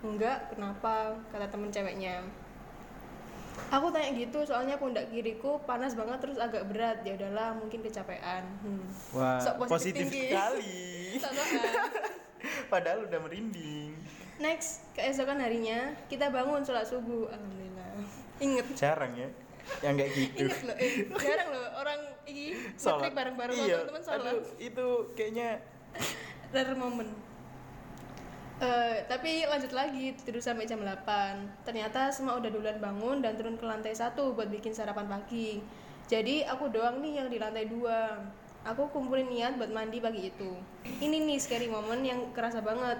Enggak, 0.03 0.51
kenapa? 0.51 1.15
Kata 1.31 1.47
temen 1.47 1.71
ceweknya. 1.71 2.21
Aku 3.71 3.87
tanya 3.87 4.11
gitu, 4.11 4.43
soalnya 4.43 4.75
pundak 4.75 5.07
kiriku 5.07 5.63
panas 5.63 5.95
banget 5.95 6.19
terus 6.19 6.35
agak 6.35 6.67
berat. 6.67 6.99
Ya 7.07 7.15
udahlah, 7.15 7.55
mungkin 7.55 7.79
kecapean. 7.79 8.43
Hmm. 8.59 8.85
Wah, 9.15 9.39
Sok 9.39 9.65
positif 9.65 10.11
positif 10.11 10.35
sekali. 10.35 11.15
Padahal 12.71 13.07
udah 13.07 13.19
merinding. 13.23 13.95
Next, 14.37 14.83
keesokan 14.91 15.39
harinya 15.39 15.95
kita 16.11 16.27
bangun 16.27 16.61
sholat 16.67 16.83
subuh. 16.83 17.31
Alhamdulillah. 17.31 17.95
Inget 18.43 18.67
Jarang 18.75 19.15
ya. 19.15 19.31
Yang 19.81 19.95
kayak 19.97 20.11
gitu. 20.13 20.43
Ingat 20.45 20.61
loh, 20.63 20.75
eh, 20.77 20.91
jarang 21.19 21.49
loh 21.51 21.67
orang 21.81 21.99
ini 22.29 22.45
Sholat. 22.77 23.11
bareng-bareng 23.13 23.55
iya. 23.57 23.75
teman-teman 23.81 24.01
sholat. 24.03 24.33
Aduh, 24.33 24.43
itu 24.61 24.87
kayaknya 25.17 25.49
Rare 26.53 26.75
moment. 26.77 27.11
Eh, 28.55 29.03
tapi 29.11 29.43
lanjut 29.43 29.75
lagi 29.75 30.15
tidur 30.23 30.39
sampai 30.39 30.63
jam 30.63 30.79
8 30.79 31.67
Ternyata 31.67 32.07
semua 32.07 32.39
udah 32.39 32.47
duluan 32.47 32.79
bangun 32.79 33.19
dan 33.19 33.35
turun 33.35 33.59
ke 33.59 33.67
lantai 33.67 33.91
satu 33.91 34.31
buat 34.31 34.47
bikin 34.47 34.71
sarapan 34.71 35.11
pagi 35.11 35.59
Jadi 36.07 36.47
aku 36.47 36.71
doang 36.71 37.03
nih 37.03 37.19
yang 37.19 37.27
di 37.27 37.35
lantai 37.35 37.67
dua 37.67 38.15
Aku 38.63 38.87
kumpulin 38.95 39.27
niat 39.27 39.59
buat 39.59 39.75
mandi 39.75 39.99
pagi 39.99 40.31
itu 40.31 40.55
Ini 40.87 41.27
nih 41.27 41.35
scary 41.35 41.67
moment 41.67 41.99
yang 41.99 42.31
kerasa 42.31 42.63
banget 42.63 42.95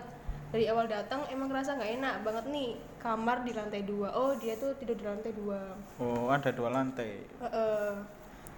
Dari 0.55 0.71
awal 0.71 0.87
datang 0.87 1.27
emang 1.27 1.51
kerasa 1.51 1.75
nggak 1.75 1.99
enak 1.99 2.15
banget 2.23 2.45
nih 2.47 2.79
Kamar 2.95 3.43
di 3.43 3.51
lantai 3.51 3.83
dua 3.83 4.15
Oh 4.15 4.39
dia 4.39 4.55
tuh 4.55 4.71
tidur 4.79 4.95
di 4.95 5.03
lantai 5.03 5.35
dua 5.35 5.75
oh 5.99 6.31
ada 6.31 6.47
dua 6.55 6.71
lantai. 6.71 7.27
Heeh. 7.43 7.91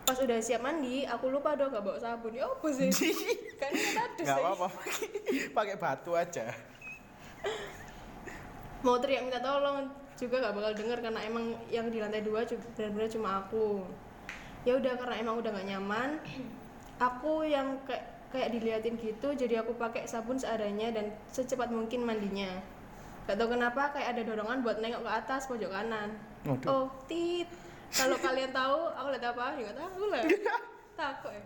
pas 0.06 0.14
udah 0.22 0.38
siap 0.38 0.62
mandi 0.62 1.10
aku 1.10 1.34
lupa 1.34 1.58
dong 1.58 1.74
gak 1.74 1.82
bawa 1.82 1.98
sabun 1.98 2.38
ya 2.38 2.46
apa 2.46 2.68
sih 2.70 2.94
kan 3.60 3.74
ada 3.74 4.22
Nggak 4.24 4.38
apa-apa. 4.46 4.68
Pakai 5.58 5.76
batu 5.82 6.14
aja. 6.14 6.54
mau 8.86 9.02
teriak 9.02 9.26
minta 9.26 9.42
tolong 9.42 9.90
juga 10.22 10.38
gak 10.38 10.54
bakal 10.54 10.74
denger 10.78 11.02
karena 11.02 11.22
emang 11.26 11.58
yang 11.74 11.90
di 11.90 11.98
lantai 11.98 12.22
dua 12.22 12.46
benar-benar 12.46 13.10
cuma 13.10 13.30
aku 13.42 13.82
ya 14.70 14.78
udah 14.78 14.94
karena 15.02 15.16
emang 15.18 15.42
udah 15.42 15.50
gak 15.50 15.66
nyaman 15.66 16.10
aku 17.02 17.42
yang 17.42 17.74
kayak 17.90 18.17
kayak 18.28 18.52
diliatin 18.52 19.00
gitu 19.00 19.32
jadi 19.34 19.64
aku 19.64 19.76
pakai 19.80 20.04
sabun 20.04 20.36
seadanya 20.36 20.92
dan 20.92 21.16
secepat 21.32 21.72
mungkin 21.72 22.04
mandinya. 22.04 22.60
Gak 23.28 23.36
tau 23.36 23.52
kenapa 23.52 23.92
kayak 23.92 24.16
ada 24.16 24.22
dorongan 24.24 24.64
buat 24.64 24.80
nengok 24.80 25.04
ke 25.04 25.12
atas 25.12 25.52
pojok 25.52 25.72
kanan. 25.72 26.16
Waduh. 26.48 26.68
oh 26.68 26.86
tit. 27.12 27.48
Kalau 27.92 28.16
kalian 28.20 28.52
tahu 28.52 28.92
aku 28.96 29.08
lihat 29.16 29.26
apa? 29.32 29.46
Ya 29.56 29.64
nggak 29.68 29.78
tahu 29.80 30.04
lah. 30.12 30.24
Takut 31.00 31.32
ya. 31.32 31.44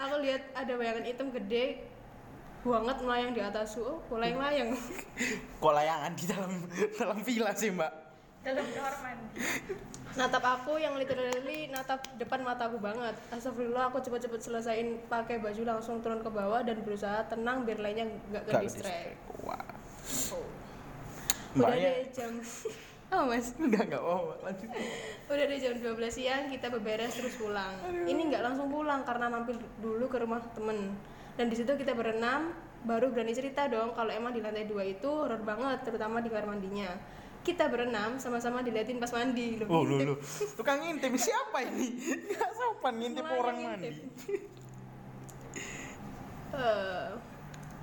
Aku 0.00 0.14
lihat 0.24 0.42
ada 0.56 0.72
bayangan 0.76 1.04
hitam 1.04 1.28
gede 1.32 1.84
banget 2.60 2.96
melayang 3.00 3.32
di 3.32 3.40
atasku 3.40 3.80
oh 3.80 4.16
layang-layang 4.20 4.76
Kok 5.64 5.72
layangan 5.72 6.12
di 6.12 6.24
dalam 6.28 6.52
dalam 7.00 7.18
villa 7.24 7.52
sih, 7.56 7.72
Mbak? 7.72 7.92
Dalam 8.44 8.66
kamar 8.72 8.94
mandi. 9.00 9.40
Natap 10.18 10.42
aku 10.42 10.74
yang 10.82 10.98
literally 10.98 11.70
natap 11.70 12.02
depan 12.18 12.42
mataku 12.42 12.82
banget. 12.82 13.14
Astagfirullah 13.30 13.94
aku 13.94 14.02
cepet-cepet 14.02 14.40
selesaiin 14.42 14.88
pakai 15.06 15.38
baju 15.38 15.62
langsung 15.62 16.02
turun 16.02 16.18
ke 16.18 16.30
bawah 16.30 16.66
dan 16.66 16.82
berusaha 16.82 17.26
tenang 17.30 17.62
biar 17.62 17.78
lainnya 17.78 18.10
nggak 18.34 18.42
ke 18.48 18.52
distract 18.66 19.18
Wah. 19.46 19.62
udah 21.50 21.74
deh 21.74 22.06
jam 22.14 22.38
oh 23.14 23.22
mas? 23.26 23.54
Enggak 23.58 23.90
enggak 23.90 24.02
mau 24.02 24.34
lanjut. 24.42 24.70
udah 25.30 25.44
deh 25.46 25.58
jam 25.58 25.74
12 25.78 25.98
siang 26.10 26.42
kita 26.50 26.66
beberes 26.70 27.14
terus 27.14 27.34
pulang. 27.38 27.74
Ini 28.06 28.20
nggak 28.30 28.42
langsung 28.42 28.70
pulang 28.70 29.06
karena 29.06 29.30
mampir 29.30 29.58
dulu 29.78 30.06
ke 30.10 30.18
rumah 30.18 30.42
temen. 30.54 30.94
Dan 31.38 31.46
di 31.50 31.56
situ 31.58 31.74
kita 31.78 31.94
berenam 31.94 32.54
baru 32.80 33.12
berani 33.12 33.36
cerita 33.36 33.68
dong 33.68 33.92
kalau 33.92 34.08
emang 34.08 34.32
di 34.32 34.40
lantai 34.40 34.64
dua 34.64 34.88
itu 34.88 35.04
horor 35.04 35.44
banget 35.44 35.84
terutama 35.84 36.24
di 36.24 36.32
kamar 36.32 36.56
mandinya 36.56 36.96
kita 37.40 37.66
berenam 37.66 38.16
sama-sama 38.16 38.60
diliatin 38.60 38.96
pas 38.96 39.08
mandi 39.10 39.56
loh 39.56 39.66
Oh, 39.66 39.82
lu 39.82 39.96
lu. 39.98 40.14
Tukang 40.54 40.78
ngintip 40.78 41.16
siapa 41.16 41.64
ini? 41.64 41.88
Enggak 42.28 42.52
sopan 42.52 42.94
ngintip 42.96 43.24
Semuanya 43.24 43.40
orang 43.40 43.56
ngintip. 43.56 43.94
mandi. 43.96 44.36
Eh, 46.50 47.10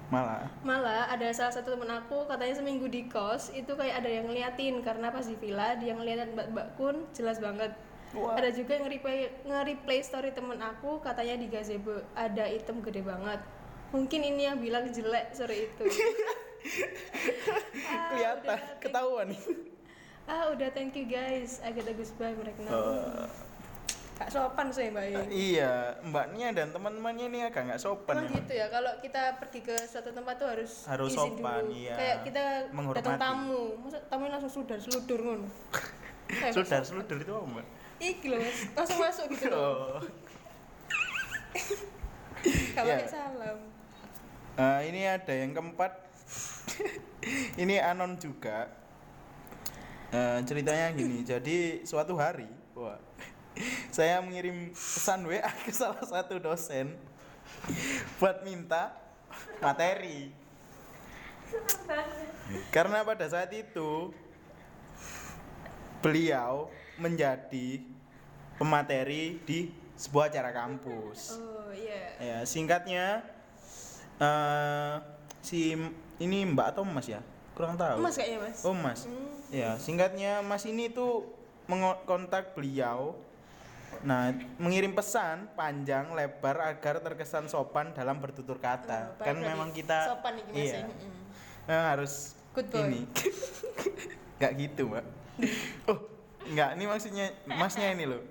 Malah 0.08 0.48
malah 0.64 1.08
ada 1.08 1.28
salah 1.32 1.52
satu 1.52 1.76
temen 1.76 1.88
aku 1.88 2.28
katanya 2.28 2.56
seminggu 2.56 2.88
di 2.88 3.08
kos 3.08 3.52
itu 3.52 3.76
kayak 3.76 4.00
ada 4.00 4.08
yang 4.08 4.28
ngeliatin 4.28 4.80
karena 4.80 5.12
pas 5.12 5.24
di 5.24 5.36
villa 5.36 5.76
dia 5.76 5.92
ngeliatin 5.92 6.32
mbak 6.32 6.48
mbak 6.56 6.68
kun 6.76 7.04
jelas 7.12 7.40
banget 7.40 7.76
Wah. 8.16 8.40
ada 8.40 8.48
juga 8.52 8.80
yang 8.80 8.88
nge-replay, 8.88 9.20
nge-replay 9.44 10.00
story 10.00 10.32
temen 10.32 10.60
aku 10.60 11.04
katanya 11.04 11.36
di 11.36 11.48
gazebo 11.48 11.92
ada 12.16 12.48
item 12.48 12.80
gede 12.80 13.04
banget 13.04 13.40
mungkin 13.92 14.22
ini 14.24 14.48
yang 14.48 14.60
bilang 14.60 14.88
jelek 14.88 15.32
sore 15.32 15.68
itu 15.68 15.84
Ah, 16.68 18.08
kelihatan 18.10 18.44
udah, 18.46 18.60
ketahuan 18.78 19.26
nih. 19.28 19.42
ah 20.26 20.52
udah 20.52 20.70
thank 20.70 20.92
you 20.94 21.06
guys 21.06 21.60
I 21.60 21.72
get 21.72 21.84
a 21.84 21.94
goosebumps 21.94 22.36
mereka 22.36 22.60
Eh, 22.62 23.28
kak 24.18 24.28
sopan 24.28 24.68
sih 24.68 24.90
mbak 24.90 25.04
Ayu. 25.06 25.18
iya, 25.30 25.74
mbaknya 26.02 26.50
dan 26.52 26.68
teman-temannya 26.70 27.26
ini 27.28 27.40
agak 27.44 27.64
nggak 27.64 27.78
sopan 27.78 28.18
Emang 28.18 28.28
ya. 28.28 28.36
gitu 28.36 28.52
ya, 28.52 28.66
kalau 28.68 28.92
kita 28.98 29.22
pergi 29.38 29.60
ke 29.62 29.78
suatu 29.80 30.10
tempat 30.10 30.36
tuh 30.36 30.50
harus 30.50 30.72
Harus 30.86 31.14
izin 31.14 31.38
sopan, 31.38 31.62
dulu. 31.64 31.78
iya. 31.78 31.96
Kayak 31.96 32.18
kita 32.26 32.44
Menghormati. 32.72 32.98
datang 33.00 33.18
tamu, 33.18 33.62
masa 33.80 33.98
tamunya 34.04 34.32
langsung 34.34 34.52
sudar 34.52 34.78
seludur. 34.78 35.22
Eh, 36.28 36.50
Sudah 36.58 36.82
seludur 36.82 37.16
itu 37.16 37.30
apa, 37.30 37.46
Mbak? 37.48 37.66
Iki 38.00 38.26
loh, 38.28 38.40
Mas. 38.42 38.58
langsung 38.74 39.00
masuk 39.00 39.26
gitu 39.32 39.46
loh. 39.48 39.62
Oh. 39.62 40.02
Gak 42.74 42.84
Iya. 42.84 42.96
pakai 42.98 43.08
salam. 43.08 43.58
Eh, 44.58 44.80
ini 44.90 45.02
ada 45.06 45.30
yang 45.32 45.54
keempat. 45.54 46.07
ini 47.62 47.76
anon 47.82 48.18
juga. 48.18 48.72
Eh, 50.08 50.40
ceritanya 50.48 50.96
gini, 50.96 51.24
jadi 51.32 51.84
suatu 51.84 52.16
hari, 52.16 52.48
wah, 52.72 52.96
saya 53.96 54.24
mengirim 54.24 54.72
pesan 54.72 55.28
WA 55.28 55.52
ke 55.68 55.72
salah 55.76 56.04
satu 56.04 56.40
dosen 56.40 56.96
buat 58.22 58.46
minta 58.48 58.96
materi. 59.60 60.32
Karena 62.72 63.04
pada 63.04 63.28
saat 63.28 63.52
itu 63.52 64.12
beliau 66.00 66.72
menjadi 67.00 67.84
pemateri 68.60 69.40
di 69.44 69.72
sebuah 69.96 70.30
acara 70.32 70.52
kampus. 70.54 71.40
Oh 71.40 71.72
iya. 71.74 72.16
Ya, 72.20 72.38
singkatnya 72.44 73.24
eh 74.18 74.96
si 75.42 75.78
ini 76.18 76.46
Mbak 76.50 76.68
atau 76.78 76.84
Mas 76.86 77.08
ya? 77.10 77.22
Kurang 77.58 77.74
tahu. 77.74 78.06
Mas 78.06 78.14
kayaknya 78.14 78.40
mas. 78.46 78.60
Oh 78.66 78.76
Mas. 78.78 79.10
Ya 79.50 79.78
singkatnya 79.82 80.46
Mas 80.46 80.66
ini 80.70 80.90
tuh 80.94 81.26
mengontak 81.66 82.54
beliau. 82.54 83.18
Nah 84.06 84.30
mengirim 84.62 84.94
pesan 84.94 85.50
panjang 85.58 86.14
lebar 86.14 86.62
agar 86.62 87.02
terkesan 87.02 87.50
sopan 87.50 87.98
dalam 87.98 88.22
bertutur 88.22 88.62
kata. 88.62 89.18
Oh, 89.18 89.26
kan 89.26 89.38
memang 89.38 89.74
kita 89.74 90.14
sopan 90.14 90.38
nih 90.38 90.44
mas 90.46 90.58
iya, 90.58 90.74
ya. 90.78 90.86
Mm. 90.86 91.22
memang 91.66 91.88
harus 91.98 92.14
Good 92.54 92.68
boy. 92.70 92.82
ini. 92.86 93.02
Gak 94.42 94.54
gitu 94.58 94.82
Mbak. 94.94 95.06
Oh 95.90 95.98
enggak 96.48 96.70
ini 96.78 96.84
maksudnya 96.86 97.26
Masnya 97.46 97.90
ini 97.94 98.06
loh. 98.06 98.22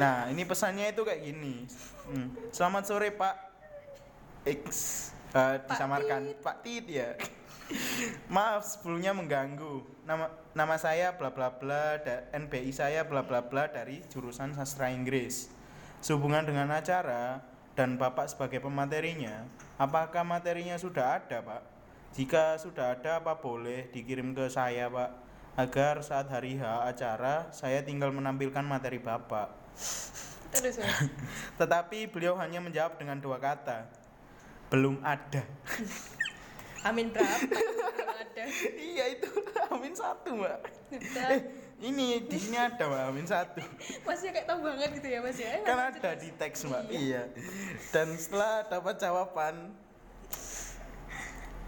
nah 0.00 0.28
ini 0.28 0.42
pesannya 0.44 0.92
itu 0.92 1.00
kayak 1.00 1.20
gini. 1.24 1.64
Hmm. 2.10 2.28
Selamat 2.52 2.84
sore 2.88 3.08
Pak 3.14 3.34
X 4.44 4.66
eh, 5.34 5.56
disamarkan 5.66 6.34
Pak 6.42 6.56
Tit 6.62 6.86
ya. 6.90 7.14
Maaf 8.34 8.66
sebelumnya 8.66 9.14
mengganggu. 9.14 9.86
Nama 10.02 10.26
nama 10.54 10.74
saya 10.74 11.14
bla 11.14 11.30
bla 11.30 11.54
bla 11.54 12.02
da- 12.02 12.26
NBI 12.34 12.74
saya 12.74 13.06
bla 13.06 13.22
bla 13.22 13.46
bla 13.46 13.70
dari 13.70 14.02
jurusan 14.10 14.54
sastra 14.54 14.90
Inggris. 14.90 15.50
Sehubungan 16.02 16.42
dengan 16.42 16.72
acara 16.72 17.44
dan 17.78 17.94
Bapak 17.94 18.26
sebagai 18.26 18.58
pematerinya, 18.64 19.46
apakah 19.78 20.26
materinya 20.26 20.74
sudah 20.80 21.22
ada, 21.22 21.38
Pak? 21.44 21.62
Jika 22.10 22.58
sudah 22.58 22.98
ada 22.98 23.22
apa 23.22 23.38
boleh 23.38 23.86
dikirim 23.94 24.34
ke 24.34 24.50
saya, 24.50 24.90
Pak? 24.90 25.10
Agar 25.54 26.02
saat 26.02 26.26
hari 26.32 26.58
H 26.58 26.64
acara 26.88 27.52
saya 27.54 27.84
tinggal 27.84 28.10
menampilkan 28.10 28.64
materi 28.64 28.98
Bapak. 28.98 29.54
Terus. 30.50 30.82
Tetapi 31.60 32.10
beliau 32.10 32.34
hanya 32.40 32.58
menjawab 32.58 32.98
dengan 32.98 33.22
dua 33.22 33.38
kata. 33.38 33.99
Belum 34.70 35.02
ada. 35.02 35.42
Amin 36.88 37.10
berapa? 37.10 37.44
Belum 37.44 38.08
ada. 38.14 38.42
iya 38.94 39.04
itu. 39.18 39.28
Amin 39.68 39.92
satu 39.92 40.38
mbak. 40.38 40.58
Eh 40.94 41.40
ini 41.82 42.22
di 42.24 42.38
sini 42.38 42.56
ada 42.56 42.86
mbak. 42.86 43.02
Amin 43.10 43.26
satu. 43.26 43.60
Masnya 44.06 44.30
kayak 44.30 44.46
tahu 44.46 44.60
banget 44.62 44.90
gitu 44.96 45.08
ya 45.10 45.18
mas 45.20 45.36
ya. 45.36 45.50
Eh, 45.58 45.62
kan 45.66 45.78
ada 45.90 46.10
di 46.16 46.28
teks 46.38 46.70
mbak. 46.70 46.82
Iya. 46.88 47.22
Dan 47.90 48.14
setelah 48.14 48.64
dapat 48.70 48.94
jawaban 48.96 49.74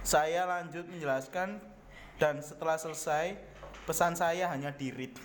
saya 0.03 0.47
lanjut 0.47 0.87
menjelaskan 0.87 1.63
dan 2.23 2.39
setelah 2.39 2.79
selesai 2.79 3.35
pesan 3.83 4.15
saya 4.15 4.47
hanya 4.51 4.71
dirit 4.71 5.19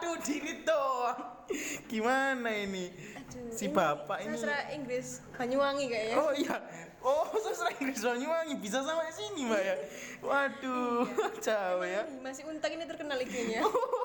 waduh 0.00 0.16
dirit 0.24 0.64
doang 0.64 1.44
gimana 1.92 2.48
ini 2.48 2.88
Aduh, 2.88 3.52
si 3.52 3.68
ini 3.68 3.76
bapak 3.76 4.24
ini 4.24 4.32
Sastra 4.32 4.72
Inggris 4.72 5.20
Banyuwangi 5.36 5.84
kayaknya. 5.92 6.16
Oh 6.16 6.32
iya. 6.32 6.56
Oh, 7.04 7.28
sastra 7.36 7.68
Inggris 7.76 8.00
Banyuwangi 8.00 8.56
bisa 8.60 8.80
sampai 8.80 9.12
sini, 9.12 9.44
Mbak 9.44 9.60
ya. 9.60 9.76
Waduh, 10.24 11.04
jauh 11.44 11.84
ya. 11.84 12.08
Ih, 12.08 12.20
Masih 12.24 12.48
untak 12.48 12.72
ini 12.72 12.88
terkenal 12.88 13.20
IG-nya. 13.20 13.60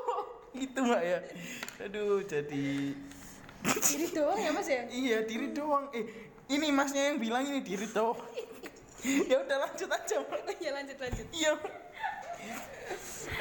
Gitu, 0.60 0.80
Mbak 0.84 1.04
ya. 1.04 1.20
Aduh, 1.88 2.24
jadi 2.28 2.96
Jadi 3.66 4.06
doang 4.12 4.40
ya 4.40 4.52
mas 4.52 4.68
ya? 4.68 4.84
iya 4.92 5.18
diri 5.24 5.56
doang. 5.56 5.88
Eh, 5.96 6.06
ini 6.52 6.76
Masnya 6.76 7.16
yang 7.16 7.18
bilang 7.24 7.48
ini 7.48 7.64
diri 7.64 7.88
doang. 7.88 8.20
ya 9.32 9.48
udah 9.48 9.58
lanjut 9.64 9.90
aja, 9.92 10.16
Mbak. 10.28 10.60
Iya 10.60 10.72
lanjut 10.76 10.98
lanjut. 11.00 11.28
Iya. 11.32 11.52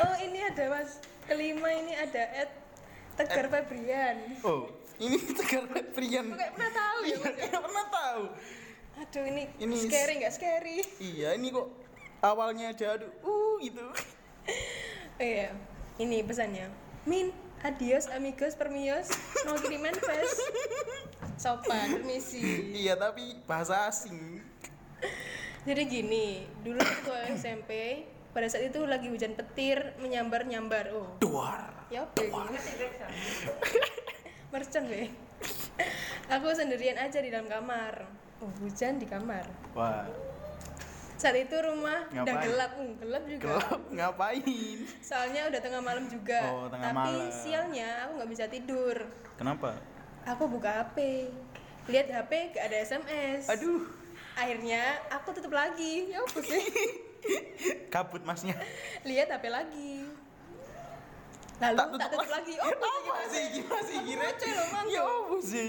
Oh 0.07 0.15
ini 0.23 0.39
ada 0.39 0.65
mas. 0.71 1.03
Kelima 1.25 1.69
ini 1.73 1.93
ada 1.95 2.23
Ed 2.37 2.51
Tegar 3.15 3.47
Febrian. 3.49 4.17
Oh, 4.43 4.69
ini 4.99 5.17
Tegar 5.39 5.65
Febrian. 5.67 6.27
Kayak 6.31 6.53
pernah 6.53 6.73
tahu 6.73 6.99
ya 7.01 7.17
Iya, 7.17 7.31
ya? 7.49 7.59
pernah 7.59 7.87
tahu. 7.89 8.23
Aduh 8.95 9.25
ini, 9.27 9.43
Ini- 9.57 9.79
scary 9.81 10.15
nggak 10.19 10.33
scary? 10.33 10.79
Iya, 10.99 11.35
ini 11.35 11.51
kok 11.51 11.67
awalnya 12.21 12.71
aja 12.71 12.95
aduh, 12.95 13.11
uh 13.21 13.55
gitu. 13.61 13.87
Oh 15.15 15.23
iya, 15.23 15.55
ini 15.97 16.21
pesannya. 16.21 16.67
Min, 17.07 17.31
adios 17.63 18.11
amigos 18.11 18.53
permios, 18.53 19.07
mau 19.47 19.55
kiriman 19.55 19.95
fest. 19.95 20.43
Sopan, 21.39 21.97
permisi. 21.97 22.75
iya, 22.75 22.93
tapi 22.93 23.39
bahasa 23.45 23.87
asing. 23.87 24.43
Jadi 25.63 25.83
gini, 25.87 26.27
dulu 26.61 26.77
waktu 26.77 27.11
SMP, 27.39 27.71
pada 28.35 28.51
saat 28.51 28.67
itu 28.67 28.83
lagi 28.83 29.07
hujan 29.07 29.39
petir, 29.39 29.95
menyambar-nyambar. 30.03 30.91
Oh, 30.91 31.07
Duar. 31.23 31.87
ya 31.87 32.03
ini? 32.19 32.59
Mercon 34.53 34.85
be. 34.91 35.07
Aku 36.27 36.51
sendirian 36.51 36.99
aja 36.99 37.23
di 37.23 37.31
dalam 37.31 37.47
kamar. 37.47 38.03
Oh, 38.43 38.51
hujan 38.59 38.99
di 38.99 39.07
kamar. 39.07 39.47
Wah, 39.79 40.11
Saat 41.15 41.39
itu 41.39 41.55
rumah 41.63 42.05
udah 42.11 42.27
Ngapain? 42.27 42.43
gelap, 42.43 42.73
uh, 42.75 42.93
gelap 43.01 43.25
juga. 43.31 43.47
gelap 43.47 43.81
ngapain? 43.95 44.77
Soalnya 44.99 45.47
udah 45.47 45.61
tengah 45.63 45.81
malam 45.81 46.05
juga. 46.11 46.41
Oh, 46.51 46.67
tengah 46.67 46.91
Tapi 46.91 47.15
malam. 47.15 47.31
sialnya 47.31 47.89
aku 48.05 48.11
nggak 48.19 48.31
bisa 48.35 48.45
tidur. 48.51 48.97
Kenapa? 49.39 49.79
Aku 50.27 50.51
buka 50.51 50.85
HP. 50.85 51.31
Lihat 51.87 52.11
HP 52.11 52.59
gak 52.59 52.67
ada 52.67 52.77
SMS. 52.83 53.47
Aduh, 53.47 53.87
Akhirnya 54.35 54.99
aku 55.15 55.31
tutup 55.31 55.55
lagi. 55.55 56.11
Ya 56.11 56.19
apa 56.19 56.39
sih? 56.43 56.59
kabut 57.95 58.23
masnya. 58.23 58.57
Lihat 59.03 59.31
HP 59.31 59.45
lagi. 59.49 60.07
Lalu 61.63 61.97
tak 61.97 62.09
tutup, 62.11 62.29
lagi. 62.29 62.55
Oh, 62.59 62.67
apa 62.67 62.89
sih 62.91 63.05
Apa 63.07 63.23
gitu? 63.23 63.31
sih 63.31 63.45
gimana 63.55 63.83
sih 63.87 63.99
kira? 64.03 64.27
Lucu 64.27 64.47
loh, 64.51 64.67
Mang. 64.75 64.87
Ya 64.91 65.03
apa 65.07 65.37
sih? 65.39 65.69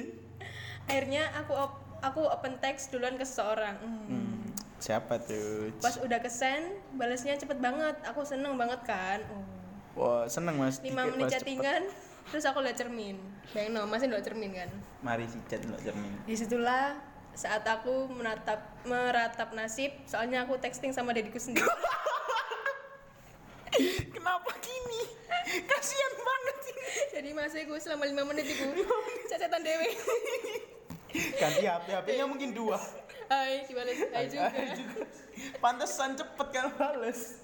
Akhirnya 0.89 1.23
aku 1.37 1.53
op- 1.53 1.83
aku 2.01 2.21
open 2.25 2.57
text 2.57 2.89
duluan 2.89 3.15
ke 3.15 3.25
seseorang. 3.25 3.77
Hmm. 3.79 4.05
Hmm, 4.09 4.37
siapa 4.81 5.21
tuh? 5.21 5.69
Pas 5.79 5.95
udah 6.01 6.19
kesen, 6.19 6.81
balasnya 6.97 7.37
cepet 7.37 7.61
banget. 7.61 7.95
Aku 8.09 8.25
seneng 8.25 8.57
banget 8.57 8.81
kan. 8.83 9.21
Oh. 9.29 9.45
Wah, 9.95 10.23
seneng 10.27 10.59
Mas. 10.59 10.81
5 10.81 10.83
Dikit 10.83 11.13
menit 11.15 11.31
chattingan, 11.31 11.81
terus 12.27 12.43
aku 12.43 12.59
lihat 12.59 12.75
cermin. 12.75 13.15
Bayangin 13.55 13.79
no, 13.79 13.87
masih 13.87 14.11
lihat 14.11 14.25
cermin 14.27 14.51
kan. 14.51 14.69
Mari 14.99 15.23
si 15.29 15.39
chat 15.47 15.63
lo 15.63 15.77
cermin. 15.79 16.11
Di 16.27 16.35
situlah 16.35 16.97
saat 17.35 17.67
aku 17.67 18.07
menatap 18.07 18.63
meratap 18.87 19.51
nasib, 19.51 19.91
soalnya 20.07 20.47
aku 20.47 20.55
texting 20.55 20.95
sama 20.95 21.11
dadiku 21.11 21.35
sendiri. 21.35 21.67
Kenapa 24.15 24.55
gini? 24.63 25.03
Kasihan 25.67 26.13
banget 26.15 26.57
sih. 26.63 26.75
Jadi 27.11 27.29
masih 27.35 27.67
gue 27.67 27.79
selama 27.83 28.07
5 28.07 28.29
menit 28.31 28.45
itu 28.47 28.65
cacatan 29.27 29.61
dewe. 29.61 29.89
Ganti 31.15 31.63
HP, 31.67 31.87
HP-nya 31.91 32.25
mungkin 32.27 32.55
dua. 32.55 32.79
Hai, 33.27 33.67
dibales 33.67 33.99
hai 34.15 34.25
juga. 34.31 34.49
Hai 34.53 34.67
juga. 34.75 35.03
Pantesan 35.59 36.15
cepet 36.15 36.47
kan 36.55 36.71
bales. 36.79 37.43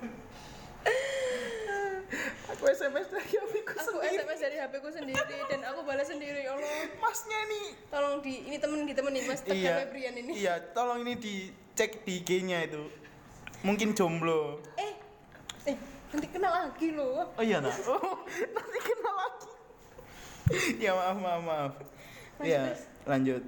Aku 2.54 2.64
SMS 2.66 3.10
dari 3.10 3.34
HP 3.70 3.86
ku 3.86 3.90
Aku 3.90 4.00
sendiri. 4.00 4.18
SMS 4.18 4.38
dari 4.40 4.56
HP 4.56 4.74
ku 4.76 4.88
sendiri 4.90 5.20
dan 5.46 5.60
aku 5.64 5.80
balas 5.82 6.06
sendiri. 6.06 6.40
Ya 6.42 6.52
Allah, 6.52 6.70
Masnya 6.96 7.40
nih. 7.46 7.66
tolong 7.86 8.14
di 8.20 8.34
ini 8.44 8.56
temen 8.56 8.78
ditemenin 8.84 9.24
Mas 9.24 9.40
Tegar 9.40 9.56
Iya. 9.56 9.74
Febrian 9.84 10.14
ini. 10.16 10.32
Iya, 10.36 10.54
tolong 10.72 10.98
ini 11.02 11.14
dicek 11.14 12.02
di 12.02 12.20
IG-nya 12.20 12.58
itu. 12.64 12.82
Mungkin 13.60 13.92
jomblo. 13.92 14.58
Eh, 14.74 14.92
eh 15.66 15.76
nanti 16.10 16.26
kenal 16.28 16.52
lagi 16.64 16.88
loh. 16.90 17.28
Oh 17.30 17.44
iya 17.44 17.60
nah. 17.60 17.70
Oh, 17.86 18.24
nanti 18.26 18.78
kenal 18.80 19.14
lagi. 19.14 19.50
ya 20.78 20.90
maaf 20.92 21.16
maaf 21.16 21.42
maaf. 21.42 21.72
Lanjut, 22.36 22.48
ya 22.48 22.60
Mas. 22.66 22.82
lanjut. 23.04 23.42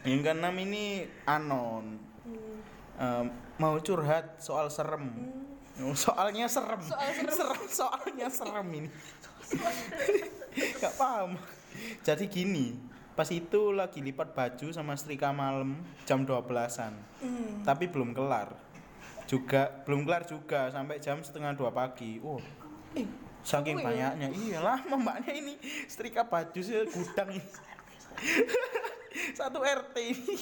Yang 0.00 0.20
keenam 0.22 0.54
ini 0.56 0.84
anon. 1.24 1.86
Hmm. 2.22 2.56
Em, 2.96 3.26
mau 3.56 3.74
curhat 3.80 4.38
soal 4.38 4.68
serem. 4.68 5.08
Oh, 5.80 5.96
Soalnya 5.96 6.44
serem. 6.44 6.76
Soal 6.78 7.08
serem. 7.32 7.60
soalnya 7.66 8.28
serem 8.28 8.68
ini. 8.70 8.88
Gak 10.80 10.94
paham. 10.96 11.36
Jadi 12.02 12.24
gini, 12.26 12.76
pas 13.14 13.28
itu 13.30 13.70
lagi 13.74 14.00
lipat 14.02 14.32
baju 14.34 14.68
sama 14.72 14.96
setrika 14.96 15.30
malam 15.30 15.78
jam 16.06 16.24
12-an. 16.24 16.94
Hmm. 17.22 17.62
Tapi 17.66 17.90
belum 17.90 18.14
kelar. 18.16 18.52
Juga 19.30 19.70
belum 19.86 20.02
kelar 20.02 20.26
juga 20.26 20.70
sampai 20.74 20.98
jam 20.98 21.22
setengah 21.22 21.54
dua 21.54 21.70
pagi. 21.70 22.18
Eh, 22.98 23.06
Saking 23.40 23.78
Oh 23.78 23.80
iya. 23.80 24.12
banyaknya, 24.12 24.28
iya 24.36 24.58
lama 24.60 24.96
mbaknya 25.06 25.32
ini 25.32 25.54
setrika 25.88 26.28
baju 26.28 26.60
sih 26.60 26.76
gudang 26.92 27.38
ini. 27.38 27.50
Satu 29.38 29.64
RT 29.64 29.96
ini. 29.96 30.36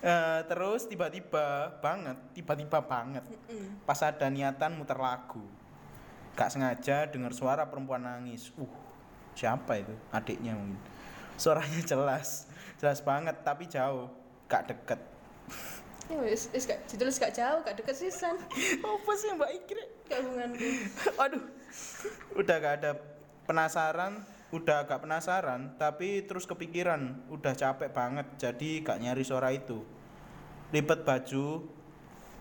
Eh, 0.00 0.40
terus 0.48 0.88
tiba-tiba 0.88 1.76
banget, 1.84 2.16
tiba-tiba 2.32 2.80
banget. 2.80 3.24
mm. 3.52 3.84
Pas 3.84 4.00
ada 4.00 4.32
niatan 4.32 4.72
muter 4.80 4.96
lagu. 4.96 5.44
Gak 6.34 6.50
sengaja 6.50 7.06
dengar 7.06 7.30
suara 7.30 7.62
perempuan 7.70 8.02
nangis. 8.02 8.50
Uh, 8.58 8.70
siapa 9.38 9.78
itu? 9.78 9.94
Adiknya 10.10 10.58
mungkin. 10.58 10.78
Suaranya 11.34 11.82
jelas, 11.82 12.46
jelas 12.78 13.02
banget 13.02 13.34
tapi 13.42 13.66
jauh, 13.66 14.10
gak 14.46 14.70
deket. 14.70 15.00
Ya 16.10 16.20
wis, 16.20 16.52
wis 16.52 16.66
gak 16.66 16.84
ditulis 16.86 17.18
gak 17.18 17.34
jauh, 17.34 17.62
gak 17.62 17.74
deket 17.78 17.96
sisan. 17.96 18.38
Apa 18.86 19.12
sih 19.18 19.34
Mbak 19.34 19.50
Ikri? 19.62 19.84
Gak 20.06 20.20
hubunganku. 20.22 20.68
Aduh, 21.18 21.44
udah 22.38 22.56
gak 22.62 22.74
ada 22.82 22.90
penasaran, 23.46 24.22
udah 24.54 24.86
gak 24.86 25.02
penasaran, 25.02 25.74
tapi 25.78 26.22
terus 26.22 26.46
kepikiran, 26.46 27.26
udah 27.30 27.54
capek 27.54 27.90
banget, 27.90 28.26
jadi 28.38 28.70
gak 28.82 29.00
nyari 29.02 29.24
suara 29.26 29.50
itu. 29.50 29.82
lipet 30.74 31.06
baju 31.06 31.70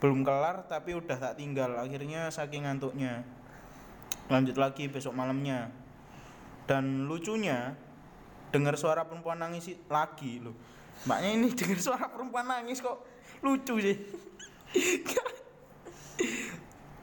belum 0.03 0.19
kelar 0.27 0.67
tapi 0.67 0.91
udah 0.99 1.15
tak 1.15 1.39
tinggal 1.39 1.79
akhirnya 1.79 2.27
saking 2.27 2.67
ngantuknya 2.67 3.23
lanjut 4.34 4.58
lagi 4.58 4.89
besok 4.89 5.13
malamnya. 5.13 5.69
Dan 6.65 7.06
lucunya 7.06 7.78
dengar 8.50 8.74
suara 8.82 9.06
perempuan 9.06 9.38
nangis 9.38 9.69
lagi 9.86 10.41
loh 10.41 10.58
mbaknya 11.02 11.30
ini 11.34 11.48
dengar 11.60 11.80
suara 11.82 12.06
perempuan 12.10 12.46
nangis 12.46 12.80
kok 12.80 13.02
lucu 13.41 13.82
sih. 13.82 13.98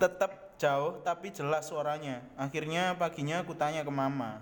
Tetap 0.01 0.57
jauh 0.57 1.03
tapi 1.05 1.35
jelas 1.35 1.69
suaranya. 1.69 2.25
Akhirnya 2.39 2.97
paginya 2.97 3.45
aku 3.45 3.53
tanya 3.59 3.85
ke 3.85 3.93
mama. 3.93 4.41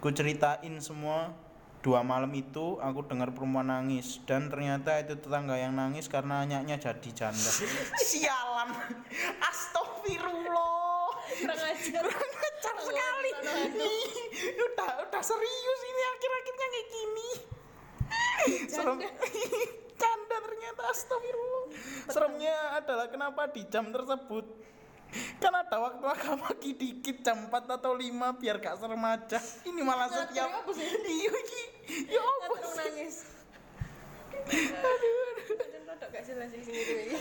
Aku 0.00 0.10
ceritain 0.10 0.72
semua 0.80 1.36
dua 1.82 2.06
malam 2.06 2.30
itu 2.32 2.78
aku 2.80 3.04
dengar 3.04 3.34
perempuan 3.36 3.68
nangis. 3.68 4.22
Dan 4.24 4.48
ternyata 4.48 4.96
itu 5.02 5.20
tetangga 5.20 5.60
yang 5.60 5.76
nangis 5.76 6.08
karena 6.08 6.48
anaknya 6.48 6.80
jadi 6.80 7.10
janda. 7.12 7.52
Sialan. 8.08 8.72
Astagfirullah 9.44 10.81
kurang 11.40 11.60
ajar. 11.60 12.02
Kurang 12.02 12.32
ajar 12.32 12.76
sekali. 12.82 13.30
Ih, 13.80 14.10
udah 14.58 14.90
udah 15.08 15.22
serius 15.22 15.80
ini 15.86 16.02
akhir-akhirnya 16.16 16.66
kayak 16.68 16.88
gini. 16.90 17.30
Serem. 18.68 18.98
Canda 20.02 20.36
ternyata 20.42 20.82
astagfirullah. 20.90 21.64
Seremnya 22.10 22.56
adalah 22.74 23.06
kenapa 23.06 23.46
di 23.54 23.62
jam 23.70 23.94
tersebut? 23.94 24.44
Kan 25.38 25.52
ada 25.52 25.76
waktu 25.76 26.04
agak 26.08 26.40
pagi 26.40 26.72
dikit 26.72 27.20
jam 27.20 27.52
4 27.52 27.76
atau 27.76 27.92
5 27.92 28.40
biar 28.40 28.56
gak 28.58 28.80
serem 28.80 29.04
aja. 29.04 29.38
Ini 29.68 29.80
malah 29.84 30.08
Ngatur 30.08 30.24
setiap 30.24 30.50
iya 31.04 31.30
iki 31.36 31.62
ya 32.08 32.22
apa 32.24 32.54
sih? 32.64 32.76
nangis. 32.80 33.16
Aduh 34.48 35.22
aduh. 35.36 35.58
Rodok 35.92 36.08
gak 36.08 36.24
jelas 36.24 36.48
di 36.48 36.64
sini 36.64 36.80
ini 37.12 37.20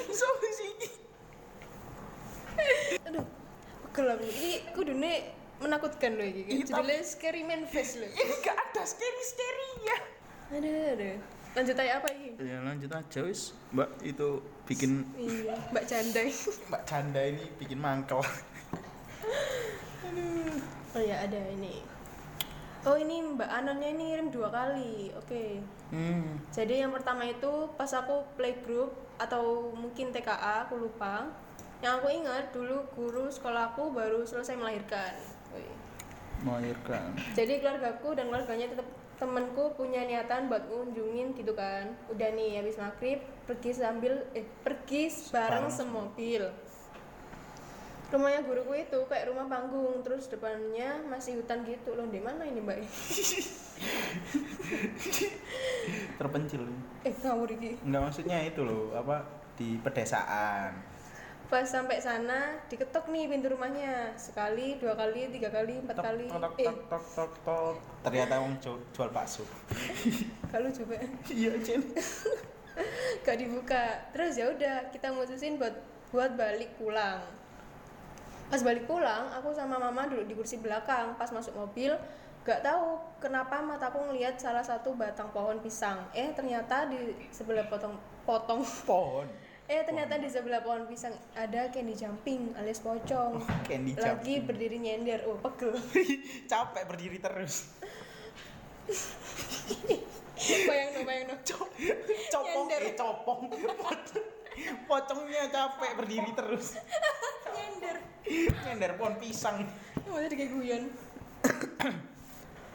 sih 0.55 0.71
aduh 3.03 3.25
pegel 3.91 4.07
aku. 4.15 4.23
Ini 4.23 4.51
kudune 4.71 5.11
menakutkan 5.61 6.17
loh 6.17 6.25
ini 6.25 6.41
Iya, 6.47 6.73
judulnya 6.73 7.03
scary 7.05 7.43
man 7.45 7.69
face 7.69 8.01
loh 8.01 8.09
ini 8.17 8.33
gak 8.41 8.57
ada 8.57 8.81
scary 8.81 9.23
scary 9.27 9.69
ya 9.85 9.97
aduh 10.51 10.95
aduh. 10.97 11.17
Lanjut 11.51 11.75
aja 11.75 11.99
apa 11.99 12.07
ini 12.15 12.29
ya 12.39 12.57
lanjut 12.63 12.91
aja 12.91 13.19
wis. 13.27 13.51
Mbak 13.75 13.89
itu 14.07 14.39
bikin 14.63 15.03
iya 15.19 15.55
mbak 15.75 15.83
Jandai 15.83 16.31
mbak 16.71 16.81
canda 16.87 17.21
ini 17.23 17.43
bikin 17.59 17.79
mangkel. 17.79 18.23
Oh 20.91 21.03
ya 21.03 21.23
ada 21.23 21.39
ini. 21.51 21.83
Oh 22.83 22.95
ini 22.99 23.19
mbak 23.35 23.47
Anonnya 23.47 23.95
ini 23.95 24.11
ngirim 24.11 24.27
dua 24.31 24.51
kali. 24.51 25.11
Oke. 25.15 25.59
Hmm. 25.91 26.39
jadi 26.55 26.87
yang 26.87 26.95
pertama 26.95 27.27
itu 27.27 27.67
pas 27.75 27.91
aku 27.91 28.23
playgroup 28.39 28.95
atau 29.19 29.75
mungkin 29.75 30.15
TKA 30.15 30.63
aku 30.63 30.79
lupa 30.79 31.27
yang 31.81 31.97
aku 31.97 32.13
ingat 32.13 32.53
dulu 32.53 32.85
guru 32.93 33.25
sekolahku 33.33 33.89
baru 33.89 34.21
selesai 34.21 34.53
melahirkan. 34.53 35.17
Melahirkan. 36.45 37.17
Jadi 37.33 37.57
keluargaku 37.57 38.13
dan 38.13 38.29
keluarganya 38.29 38.69
tetap 38.77 38.85
temenku 39.17 39.73
punya 39.77 40.05
niatan 40.05 40.49
buat 40.49 40.65
ngunjungin 40.69 41.33
gitu 41.33 41.57
kan. 41.57 41.89
Udah 42.13 42.29
nih 42.37 42.61
habis 42.61 42.77
maghrib 42.77 43.21
pergi 43.49 43.73
sambil 43.73 44.29
eh 44.37 44.45
pergi 44.61 45.09
bareng. 45.33 45.69
semobil. 45.73 46.45
Rumahnya 48.11 48.43
guruku 48.43 48.75
itu 48.75 48.99
kayak 49.07 49.31
rumah 49.31 49.47
panggung 49.47 50.03
terus 50.05 50.29
depannya 50.29 51.01
masih 51.09 51.41
hutan 51.41 51.65
gitu. 51.65 51.97
Loh 51.97 52.05
di 52.13 52.21
mana 52.21 52.45
ini 52.45 52.61
mbak? 52.61 52.77
Terpencil. 56.21 56.61
Eh 57.01 57.13
ngawur 57.25 57.49
iki. 57.49 57.81
Enggak 57.81 58.01
maksudnya 58.05 58.37
itu 58.45 58.61
loh 58.61 58.93
apa 58.93 59.25
di 59.57 59.81
pedesaan 59.81 60.90
pas 61.51 61.67
sampai 61.67 61.99
sana 61.99 62.63
diketok 62.71 63.11
nih 63.11 63.27
pintu 63.27 63.51
rumahnya. 63.51 64.15
Sekali 64.15 64.79
dua 64.79 64.95
kali 64.95 65.27
tiga 65.35 65.51
kali 65.51 65.83
empat 65.83 65.99
tok 65.99 66.05
kali. 66.07 66.25
tok 66.31 66.55
eh. 66.55 66.65
tok 66.71 66.79
tok 66.87 67.05
tok 67.11 67.33
tok. 67.43 67.75
Ternyata 68.07 68.39
wong 68.39 68.55
jual, 68.63 68.79
jual 68.95 69.09
bakso. 69.11 69.43
Kalau 70.55 70.71
coba. 70.71 70.95
Iya 71.27 71.51
Jen 71.59 71.83
gak 73.27 73.35
dibuka. 73.35 73.99
Terus 74.15 74.39
ya 74.39 74.47
udah 74.47 74.87
kita 74.95 75.11
mutusin 75.11 75.59
buat 75.59 75.75
buat 76.15 76.39
balik 76.39 76.71
pulang. 76.79 77.19
Pas 78.47 78.63
balik 78.63 78.87
pulang 78.87 79.35
aku 79.35 79.51
sama 79.51 79.75
mama 79.75 80.07
duduk 80.07 80.31
di 80.31 80.35
kursi 80.39 80.55
belakang. 80.55 81.19
Pas 81.19 81.35
masuk 81.35 81.51
mobil 81.51 81.91
gak 82.47 82.63
tahu 82.63 82.95
kenapa 83.19 83.59
mataku 83.59 83.99
ngelihat 84.07 84.39
salah 84.39 84.63
satu 84.63 84.95
batang 84.95 85.27
pohon 85.35 85.59
pisang. 85.59 85.99
Eh 86.15 86.31
ternyata 86.31 86.87
di 86.87 87.11
sebelah 87.27 87.67
potong 87.67 87.99
potong. 88.23 88.63
Pohon 88.87 89.50
eh 89.71 89.87
ternyata 89.87 90.19
di 90.19 90.27
sebelah 90.27 90.59
pohon 90.59 90.83
pisang 90.83 91.15
ada 91.31 91.71
candy 91.71 91.95
jumping 91.95 92.51
alias 92.59 92.83
pocong. 92.83 93.39
Candy 93.63 93.95
lagi 93.95 94.43
jumping. 94.43 94.43
berdiri 94.43 94.77
nyender. 94.83 95.23
Oh 95.23 95.39
pegel. 95.39 95.71
Capek 96.51 96.83
berdiri 96.91 97.23
terus. 97.23 97.71
Bayang 100.41 100.89
no 100.97 101.01
bayang 101.05 101.25
no 101.29 101.35
copong 101.45 102.65
Nyender. 102.67 102.81
eh 102.83 102.93
copong. 102.99 103.39
Pocong- 103.79 104.27
pocongnya 104.91 105.47
capek 105.47 105.91
berdiri 105.95 106.31
terus. 106.35 106.75
Nyender. 107.55 107.97
Nyender 108.67 108.91
pohon 108.99 109.15
pisang. 109.23 109.63
Masih 110.03 110.35
kayak 110.35 110.51
guyon. 110.51 110.83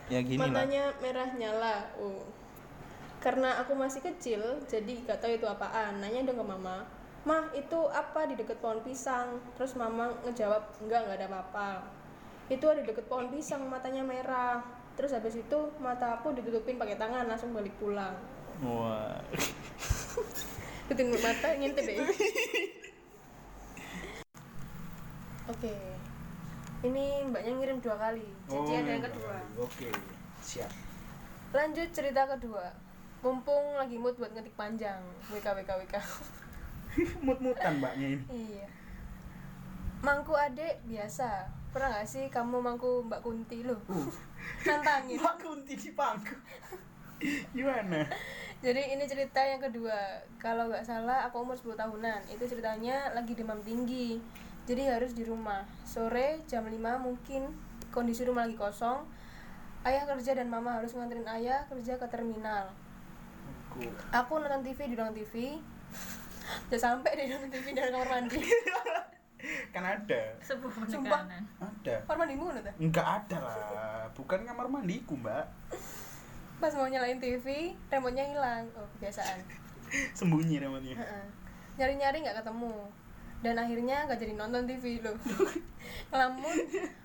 Ya 0.07 0.23
gini 0.23 0.39
lah. 0.39 0.55
Matanya 0.55 0.95
merah 1.03 1.35
nyala. 1.35 1.91
Oh 1.99 2.23
karena 3.27 3.59
aku 3.59 3.75
masih 3.75 3.99
kecil 4.07 4.39
jadi 4.71 5.03
gak 5.03 5.19
tahu 5.19 5.35
itu 5.35 5.51
apaan. 5.51 5.99
Nanya 5.99 6.23
dong 6.31 6.39
ke 6.39 6.47
mama 6.47 6.87
mah 7.27 7.51
itu 7.59 7.91
apa 7.91 8.31
di 8.31 8.39
deket 8.39 8.62
pohon 8.62 8.79
pisang? 8.87 9.43
Terus 9.59 9.75
mama 9.75 10.15
ngejawab 10.23 10.62
enggak 10.79 11.01
nggak 11.11 11.19
ada 11.19 11.27
apa-apa. 11.27 11.71
Itu 12.47 12.71
ada 12.71 12.87
deket 12.87 13.11
pohon 13.11 13.35
pisang 13.35 13.67
matanya 13.67 14.07
merah. 14.07 14.62
Terus 14.95 15.11
habis 15.11 15.35
itu 15.35 15.59
mata 15.83 16.23
aku 16.23 16.39
ditutupin 16.39 16.79
pakai 16.79 16.95
tangan 16.95 17.27
langsung 17.27 17.51
balik 17.51 17.75
pulang. 17.83 18.15
Wah. 18.62 19.19
Tutupin 20.87 21.19
mata 21.19 21.49
ngintip 21.59 21.83
deh. 21.83 21.99
Oke. 25.51 25.75
Ini 26.87 27.27
mbaknya 27.27 27.53
ngirim 27.59 27.83
dua 27.83 27.99
kali. 27.99 28.27
Jadi 28.47 28.71
ada 28.71 28.91
yang 28.95 29.03
kedua. 29.03 29.35
oke. 29.59 29.91
Siap. 30.47 30.71
Lanjut 31.51 31.91
cerita 31.91 32.23
kedua. 32.31 32.86
Mumpung 33.24 33.76
lagi 33.76 33.96
mood 33.96 34.16
buat 34.20 34.33
ngetik 34.33 34.55
panjang. 34.57 35.00
WK 35.33 35.46
WK 35.62 35.70
WK. 35.85 35.96
mut-mutan 37.26 37.76
mbaknya 37.81 38.16
ini 38.16 38.24
iya. 38.33 38.66
Mangku 40.00 40.33
adek 40.37 40.85
biasa. 40.87 41.48
Pernah 41.72 42.00
gak 42.00 42.09
sih 42.09 42.24
kamu 42.33 42.57
mangku 42.64 43.05
Mbak 43.05 43.20
Kunti 43.20 43.64
lo? 43.64 43.76
Nantangin. 44.64 45.18
Mbak 45.20 45.37
Kunti 45.40 45.74
di 45.76 45.90
pangku 45.92 46.37
gimana 47.57 48.05
Jadi 48.61 48.92
ini 48.96 49.05
cerita 49.05 49.40
yang 49.44 49.61
kedua. 49.61 50.20
Kalau 50.40 50.68
nggak 50.68 50.85
salah 50.85 51.29
aku 51.29 51.44
umur 51.44 51.57
10 51.57 51.76
tahunan. 51.76 52.20
Itu 52.33 52.48
ceritanya 52.48 53.12
lagi 53.12 53.37
demam 53.37 53.61
tinggi. 53.61 54.20
Jadi 54.64 54.88
harus 54.88 55.12
di 55.12 55.24
rumah. 55.24 55.64
Sore 55.85 56.40
jam 56.48 56.64
5 56.64 56.76
mungkin 57.00 57.52
kondisi 57.92 58.24
rumah 58.24 58.48
lagi 58.48 58.57
kosong. 58.57 59.05
Ayah 59.85 60.09
kerja 60.09 60.33
dan 60.35 60.48
mama 60.48 60.81
harus 60.81 60.96
nganterin 60.96 61.29
ayah 61.29 61.68
kerja 61.68 62.00
ke 62.00 62.07
terminal. 62.09 62.72
Aku 64.12 64.41
nonton 64.41 64.65
TV 64.65 64.79
di 64.89 64.95
ruang 64.97 65.12
TV. 65.12 65.61
Udah 66.71 66.81
sampai 66.81 67.11
di 67.12 67.29
nonton 67.29 67.51
TV 67.53 67.77
dari 67.77 67.93
kamar 67.93 68.09
mandi. 68.09 68.41
kan 69.75 69.85
ada 69.85 70.23
Sebuah 70.43 70.89
Sumpah. 70.89 71.23
penekanan. 71.23 71.43
ada 71.61 71.95
Kamar 72.09 72.17
mandimu 72.25 72.43
mana 72.51 72.61
tuh? 72.65 72.75
enggak 72.83 73.07
ada 73.07 73.37
lah 73.39 74.03
bukan 74.17 74.41
kamar 74.43 74.67
mandiku 74.67 75.15
mbak 75.15 75.45
Pas 76.57 76.73
mau 76.73 76.89
nyalain 76.89 77.21
TV, 77.21 77.77
remote-nya 77.93 78.33
hilang. 78.33 78.65
Oh, 78.81 78.89
kebiasaan. 78.97 79.45
sembunyi 80.19 80.57
Heeh. 80.57 81.25
Nyari-nyari 81.77 82.25
nggak 82.25 82.41
ketemu. 82.41 82.75
Dan 83.45 83.61
akhirnya 83.61 84.09
nggak 84.09 84.19
jadi 84.25 84.35
nonton 84.41 84.65
TV 84.65 85.05
loh. 85.05 85.12
ngelamun, 86.11 86.57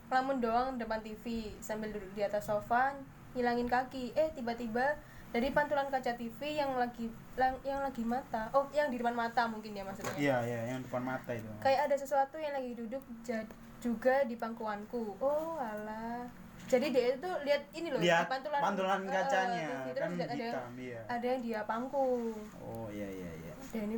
ngelamun 0.07 0.37
doang 0.39 0.79
depan 0.79 1.03
TV 1.03 1.51
sambil 1.59 1.91
duduk 1.91 2.15
di 2.15 2.23
atas 2.23 2.47
sofa, 2.47 2.95
ngilangin 3.35 3.67
kaki. 3.67 4.15
Eh 4.15 4.31
tiba-tiba 4.31 4.95
dari 5.31 5.47
pantulan 5.49 5.87
kaca 5.87 6.11
TV 6.13 6.39
yang 6.53 6.75
lagi 6.75 7.07
lang- 7.33 7.63
yang 7.63 7.79
lagi 7.79 8.03
mata. 8.03 8.51
Oh, 8.51 8.67
yang 8.69 8.91
di 8.91 8.99
depan 8.99 9.15
mata 9.15 9.47
mungkin 9.47 9.71
ya 9.71 9.81
maksudnya. 9.81 10.11
iya 10.13 10.37
iya 10.43 10.59
yang 10.69 10.83
depan 10.83 10.99
mata 11.01 11.31
itu 11.31 11.47
Kayak 11.57 11.87
ada 11.87 11.95
sesuatu 11.95 12.35
yang 12.35 12.51
lagi 12.51 12.75
duduk 12.75 12.99
ja- 13.23 13.47
juga 13.79 14.21
di 14.23 14.35
pangkuanku. 14.35 15.17
Oh, 15.17 15.55
alah. 15.57 16.27
Jadi 16.67 16.87
dia 16.89 17.15
itu 17.15 17.29
lihat 17.43 17.63
ini 17.73 17.91
loh 17.91 17.99
lihat 17.99 18.27
pantulan, 18.27 18.61
pantulan 18.61 18.99
kacanya 19.03 19.67
TV, 19.83 19.87
terus 19.89 19.99
kan 19.99 20.11
ada 20.13 20.35
yang, 20.37 20.55
iya 20.77 21.01
ada 21.03 21.25
yang 21.25 21.41
dia 21.41 21.59
pangku. 21.65 22.31
oh 22.61 22.87
iya 22.87 23.07
iya 23.07 23.31
iya 23.43 23.53
Dan 23.71 23.89
ini 23.89 23.95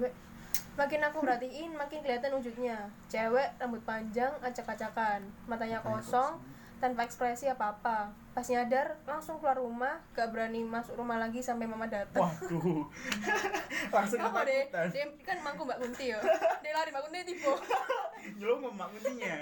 makin 0.73 1.01
aku 1.03 1.17
perhatiin 1.21 1.69
makin 1.69 1.99
kelihatan 2.01 2.33
wujudnya. 2.33 2.77
Cewek 3.05 3.49
rambut 3.57 3.81
panjang 3.83 4.33
acak-acakan, 4.39 5.21
matanya 5.45 5.81
kosong 5.81 6.41
tanpa 6.79 7.05
ekspresi 7.05 7.45
apa-apa. 7.45 8.09
Pas 8.33 8.49
nyadar 8.49 8.97
langsung 9.05 9.37
keluar 9.37 9.61
rumah 9.61 10.01
gak 10.17 10.33
berani 10.33 10.65
masuk 10.65 10.97
rumah 10.97 11.21
lagi 11.21 11.37
sampai 11.45 11.69
mama 11.69 11.85
datang 11.85 12.25
waduh. 12.25 12.89
Langsung 13.93 14.17
apa 14.25 14.41
deh? 14.41 14.73
Dia 14.89 15.05
kan 15.21 15.37
mangku 15.45 15.69
mbak 15.69 15.77
Kunti 15.77 16.09
ya? 16.09 16.17
Dia 16.65 16.73
lari 16.73 16.89
mbak 16.89 17.05
Kunti 17.05 17.29
tiba 17.29 17.53
nyelong 18.41 18.61
sama 18.65 18.85
kuntinya. 18.89 19.37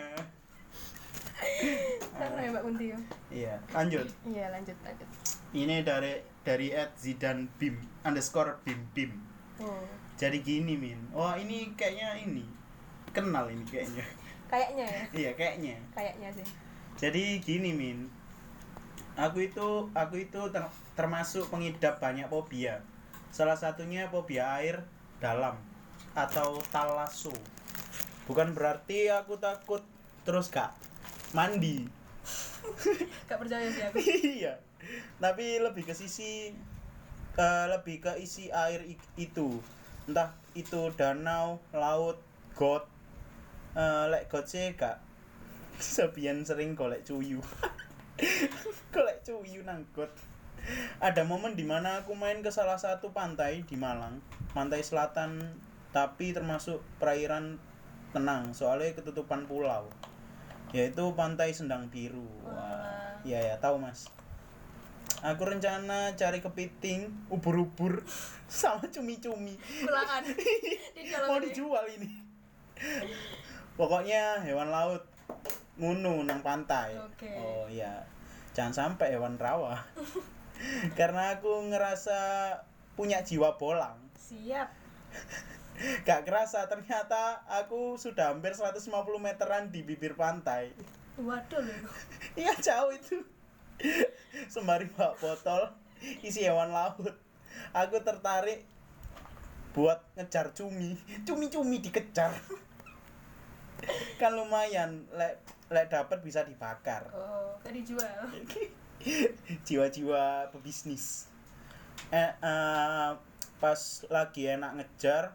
Karena 2.20 2.40
ya 2.44 2.50
mbak 2.52 2.64
Kunti 2.68 2.86
ya? 2.92 3.00
Iya 3.32 3.56
lanjut. 3.72 4.08
Iya 4.28 4.46
lanjut 4.52 4.78
lanjut. 4.84 5.08
Ini 5.56 5.76
dari 5.88 6.14
dari 6.44 6.68
at 6.76 6.92
Zidan 7.00 7.48
Bim 7.56 7.80
underscore 8.04 8.60
Bim 8.68 8.92
Bim. 8.92 9.16
Oh. 9.64 9.88
Jadi 10.20 10.44
gini 10.44 10.76
min. 10.76 11.00
Wah 11.16 11.40
ini 11.40 11.72
kayaknya 11.80 12.28
ini. 12.28 12.44
Kenal 13.16 13.48
ini 13.48 13.64
kayaknya. 13.64 14.04
Kayaknya 14.52 14.84
ya? 14.84 15.04
Iya 15.16 15.32
kayaknya. 15.40 15.76
Kayaknya 15.96 16.30
sih. 16.36 16.48
Jadi 17.00 17.40
gini 17.40 17.72
min 17.72 18.21
aku 19.22 19.46
itu 19.46 19.86
aku 19.94 20.26
itu 20.26 20.42
ter- 20.50 20.78
termasuk 20.98 21.46
pengidap 21.54 22.02
banyak 22.02 22.26
fobia. 22.26 22.82
Salah 23.30 23.56
satunya 23.56 24.10
fobia 24.10 24.58
air 24.58 24.82
dalam 25.22 25.54
atau 26.18 26.60
talaso 26.74 27.32
bukan 28.26 28.52
berarti 28.56 29.12
aku 29.14 29.38
takut 29.38 29.86
terus 30.26 30.50
gak 30.50 30.74
mandi. 31.38 31.86
Gak 33.30 33.40
percaya 33.42 33.68
sih 33.74 33.82
aku. 33.82 33.98
Iya. 34.22 34.54
Tapi 35.18 35.58
lebih 35.60 35.84
ke 35.84 35.94
sisi 35.98 36.54
eh, 37.38 37.66
lebih 37.70 38.02
ke 38.02 38.12
isi 38.22 38.48
air 38.54 38.86
itu. 39.18 39.50
Entah 40.06 40.34
itu 40.54 40.94
danau 40.94 41.58
laut 41.74 42.22
got. 42.56 42.86
Eh, 43.74 44.06
lek 44.12 44.30
got 44.30 44.46
sih 44.46 44.74
gak. 44.78 45.02
Sebian 45.82 46.46
sering 46.46 46.78
golek 46.78 47.02
cuyu 47.04 47.42
golek 48.94 49.20
cuyu 49.26 49.62
nang 49.66 49.82
got 49.92 50.12
ada 51.02 51.26
momen 51.26 51.58
di 51.58 51.66
mana 51.66 52.06
aku 52.06 52.14
main 52.14 52.46
ke 52.46 52.54
salah 52.54 52.78
satu 52.78 53.10
pantai 53.10 53.66
di 53.66 53.74
Malang 53.74 54.22
pantai 54.54 54.86
selatan 54.86 55.42
tapi 55.90 56.32
termasuk 56.32 56.80
perairan 57.02 57.58
tenang 58.14 58.54
soalnya 58.54 58.94
ketutupan 58.94 59.50
pulau 59.50 59.90
yaitu 60.72 61.04
pantai 61.16 61.52
Sendang 61.52 61.92
Biru. 61.92 62.24
Wah. 62.48 63.20
Iya 63.28 63.54
ya 63.54 63.56
tahu 63.60 63.78
mas. 63.78 64.08
Aku 65.22 65.46
rencana 65.46 66.16
cari 66.18 66.42
kepiting 66.42 67.12
ubur-ubur 67.30 68.02
sama 68.50 68.88
cumi-cumi. 68.88 69.54
Mau 71.30 71.38
dijual 71.44 71.86
ini. 71.92 72.10
Pokoknya 73.78 74.42
hewan 74.42 74.74
laut 74.74 75.04
ngunu 75.80 76.28
nang 76.28 76.44
pantai. 76.44 76.98
Oke. 77.00 77.32
oh 77.38 77.68
iya. 77.72 78.04
Jangan 78.52 78.74
sampai 78.76 79.16
hewan 79.16 79.40
rawa. 79.40 79.80
Karena 81.00 81.40
aku 81.40 81.72
ngerasa 81.72 82.20
punya 83.00 83.24
jiwa 83.24 83.56
bolang. 83.56 83.98
Siap. 84.20 84.70
Gak 86.08 86.28
kerasa 86.28 86.70
ternyata 86.70 87.42
aku 87.50 87.98
sudah 87.98 88.36
hampir 88.36 88.54
150 88.54 88.92
meteran 89.18 89.74
di 89.74 89.82
bibir 89.82 90.14
pantai. 90.14 90.70
Waduh 91.18 91.60
loh 91.60 91.92
iya 92.40 92.54
jauh 92.60 92.94
itu. 92.94 93.18
Sembari 94.46 94.86
bawa 94.94 95.18
botol 95.18 95.74
isi 96.22 96.46
hewan 96.46 96.70
laut. 96.70 97.18
Aku 97.74 97.98
tertarik 98.06 98.64
buat 99.74 100.04
ngejar 100.20 100.54
cumi. 100.54 101.00
Cumi-cumi 101.26 101.82
dikejar. 101.82 102.36
Kan 104.22 104.38
lumayan 104.38 105.10
lek 105.18 105.42
lek 105.72 105.88
dapat 105.88 106.20
bisa 106.20 106.44
dibakar. 106.44 107.08
Oh 107.10 107.56
gak 107.64 107.72
dijual 107.72 108.28
jiwa-jiwa 109.66 110.52
pebisnis. 110.52 111.32
Eh, 112.12 112.28
eh, 112.30 113.10
pas 113.58 113.80
lagi 114.08 114.46
enak 114.48 114.72
ngejar 114.76 115.32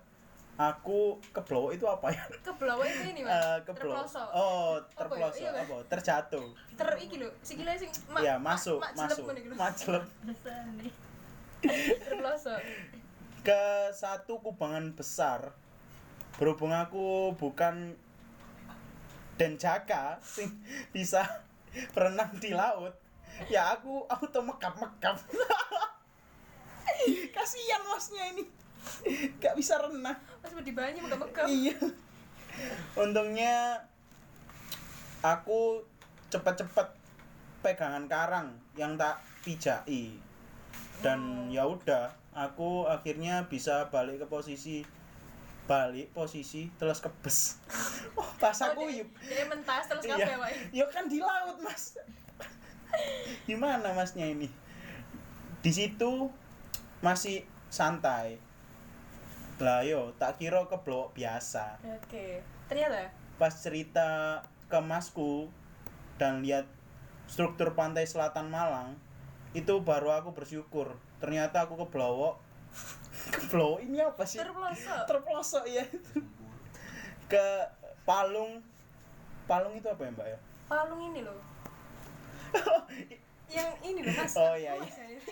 aku 0.57 1.17
keblowok 1.33 1.73
itu 1.73 1.85
apa 1.85 2.13
ya? 2.13 2.25
Ke 2.41 2.53
bawah 2.53 2.85
itu 2.85 3.01
ini 3.07 3.21
Eh, 3.21 3.27
mas 3.27 3.65
keblowok. 3.65 4.05
Terpelosok? 4.05 4.29
Oh 4.31 4.77
Apa 4.95 5.15
ya? 5.15 5.29
Iya, 5.33 5.51
kan? 5.51 5.63
apa? 5.65 5.77
Terjatuh. 5.89 6.47
Ter 6.75 6.89
iki 6.99 7.17
lho 7.17 7.29
sikile 7.41 7.73
sing 7.75 7.91
ma- 8.07 8.21
ya 8.21 8.37
ma- 8.37 8.53
masuk 8.53 8.79
mak 8.93 9.09
jelek 9.09 9.57
masuk. 9.57 10.03
Rasane. 10.23 10.89
terpelosok. 12.03 12.61
Ke 13.41 13.63
satu 13.91 14.41
kubangan 14.41 14.93
besar 14.93 15.57
berhubung 16.37 16.69
aku 16.71 17.33
bukan 17.35 17.97
denjaka 19.37 20.21
sing 20.25 20.49
bisa 20.91 21.25
berenang 21.93 22.33
di 22.41 22.57
laut 22.57 22.97
ya 23.53 23.77
aku 23.77 24.09
auto 24.09 24.41
mekap 24.41 24.81
mekap 24.81 25.21
kasihan 27.37 27.83
masnya 27.87 28.25
ini. 28.35 28.45
Gak 29.39 29.55
bisa 29.59 29.79
renang. 29.79 30.19
Pas 30.43 30.51
di 30.51 30.73
banyu 30.73 31.05
megap-megap 31.05 31.47
iya. 31.51 31.77
Untungnya 32.97 33.85
aku 35.21 35.85
cepet-cepet 36.33 36.89
pegangan 37.61 38.07
karang 38.07 38.49
yang 38.79 38.95
tak 38.95 39.21
pijai 39.43 40.17
dan 41.05 41.51
ya 41.53 41.67
udah 41.67 42.15
aku 42.33 42.89
akhirnya 42.89 43.45
bisa 43.51 43.91
balik 43.93 44.23
ke 44.23 44.27
posisi 44.27 44.87
balik 45.67 46.15
posisi 46.15 46.71
terus 46.79 47.03
kebes. 47.03 47.39
Oh, 48.17 48.25
pas 48.41 48.57
aku 48.57 48.81
Oh, 48.81 48.89
dia- 48.89 49.05
yuk. 49.05 49.09
dia 49.29 49.45
mentas 49.45 49.85
terus 49.93 50.09
iya. 50.09 50.17
kabeh 50.17 50.49
ya 50.73 50.87
kan 50.89 51.05
di 51.05 51.21
laut 51.21 51.61
mas. 51.61 52.01
Gimana 53.49 53.93
masnya 53.93 54.25
ini? 54.25 54.49
Di 55.61 55.69
situ 55.69 56.33
masih 57.05 57.45
santai. 57.69 58.41
Lah 59.61 59.85
yo 59.85 60.17
tak 60.17 60.41
kira 60.41 60.65
keblok 60.65 61.13
biasa. 61.13 61.77
Oke. 61.85 62.41
Ternyata? 62.73 63.13
Pas 63.37 63.53
cerita 63.53 64.41
ke 64.73 64.79
masku 64.81 65.53
dan 66.17 66.41
lihat 66.41 66.65
struktur 67.29 67.77
pantai 67.77 68.09
selatan 68.09 68.49
Malang 68.49 68.97
itu 69.53 69.77
baru 69.85 70.13
aku 70.17 70.33
bersyukur. 70.33 70.97
Ternyata 71.21 71.69
aku 71.69 71.77
keblowok 71.85 72.41
keblowok 73.33 73.81
ini 73.83 73.99
apa 74.03 74.23
sih? 74.27 74.39
Terpelosok. 74.41 74.99
Terpelosok 75.09 75.65
ya 75.69 75.85
ke 77.27 77.47
palung. 78.07 78.63
Palung 79.47 79.75
itu 79.79 79.87
apa 79.87 80.03
ya 80.03 80.11
mbak 80.15 80.27
ya? 80.27 80.39
Palung 80.67 81.01
ini 81.13 81.21
loh. 81.23 81.39
Yang 83.57 83.71
ini 83.87 84.01
loh 84.03 84.15
mas. 84.19 84.35
Oh, 84.35 84.55
iya, 84.59 84.75
iya. 84.75 84.91
ini. 85.07 85.21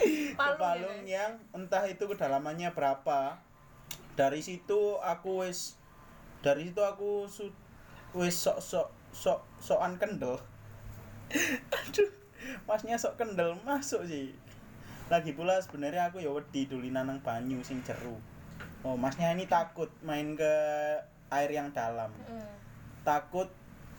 ke 0.00 0.32
palung, 0.32 0.56
palung 0.56 1.00
ya, 1.04 1.28
yang 1.28 1.32
entah 1.52 1.84
itu 1.84 2.08
kedalamannya 2.08 2.72
berapa. 2.72 3.36
Dari 4.16 4.40
situ 4.40 4.96
aku 5.00 5.44
wis 5.44 5.76
dari 6.40 6.72
situ 6.72 6.80
aku 6.80 7.28
su, 7.28 7.52
wis 8.16 8.32
sok 8.32 8.58
sok 8.64 8.88
sok 9.12 9.44
sokan 9.60 10.00
kendel. 10.00 10.40
Aduh 11.84 12.20
masnya 12.64 12.96
sok 12.96 13.20
kendel 13.20 13.56
masuk 13.62 14.02
sih 14.08 14.32
lagi 15.10 15.34
pula 15.34 15.58
sebenarnya 15.58 16.06
aku 16.14 16.22
ya 16.22 16.30
wedi 16.30 16.70
dulinan 16.70 17.10
nang 17.10 17.18
banyu 17.18 17.58
sing 17.66 17.82
jeru. 17.82 18.14
Oh 18.86 18.94
masnya 18.94 19.34
ini 19.34 19.50
takut 19.50 19.90
main 20.06 20.38
ke 20.38 20.54
air 21.34 21.50
yang 21.50 21.74
dalam. 21.74 22.14
Heeh. 22.30 22.54
takut 23.00 23.48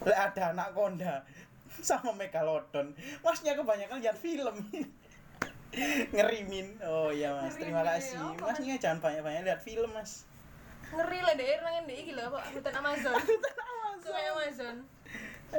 lek 0.06 0.13
ada 0.17 0.56
anak 0.56 0.71
konda 0.71 1.28
sama 1.88 2.15
megalodon. 2.15 2.95
Masnya 3.19 3.60
kebanyakan 3.60 4.00
lihat 4.00 4.15
film. 4.15 4.56
Ngerimin. 6.15 6.80
Oh 6.88 7.12
iya 7.12 7.36
mas. 7.36 7.60
Terima 7.60 7.84
Ngerimin, 7.84 8.00
kasih. 8.00 8.19
masnya 8.39 8.76
jangan 8.80 9.00
banyak 9.04 9.21
banyak 9.21 9.41
lihat 9.52 9.62
film 9.62 9.91
mas. 9.91 10.24
Ngeri 10.95 11.19
lah 11.24 11.34
deh 11.36 11.60
nang 11.60 11.76
ndek 11.84 11.97
iki 12.08 12.12
lho 12.15 12.24
apa? 12.32 12.39
Hutan 12.56 12.74
Amazon. 12.80 13.15
Hutan 13.28 13.56
Amazon. 13.67 14.15
Amazon. 14.15 14.76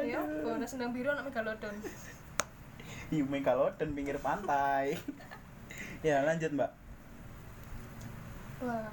Ya 0.00 0.16
apa? 0.16 0.64
Sendang 0.64 0.96
biru 0.96 1.12
anak 1.12 1.28
megalodon. 1.28 1.76
Iya 3.12 3.24
megalodon 3.28 3.92
pinggir 3.92 4.16
pantai 4.16 4.96
ya 6.02 6.26
lanjut 6.26 6.50
mbak. 6.50 6.70
Wah. 8.62 8.90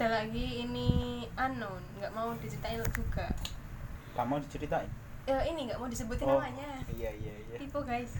Ada 0.00 0.24
lagi 0.24 0.64
ini 0.64 1.20
unknown 1.36 1.84
nggak 2.00 2.12
mau 2.16 2.32
diceritain 2.40 2.80
juga. 2.96 3.28
Kamu 4.16 4.26
mau 4.32 4.40
diceritain? 4.40 4.88
Ya 5.28 5.44
ini 5.44 5.68
nggak 5.68 5.76
mau 5.76 5.92
disebutin 5.92 6.24
oh 6.24 6.40
namanya. 6.40 6.80
iya 6.96 7.12
iya 7.12 7.34
iya. 7.36 7.56
Tipe 7.60 7.80
guys. 7.84 8.16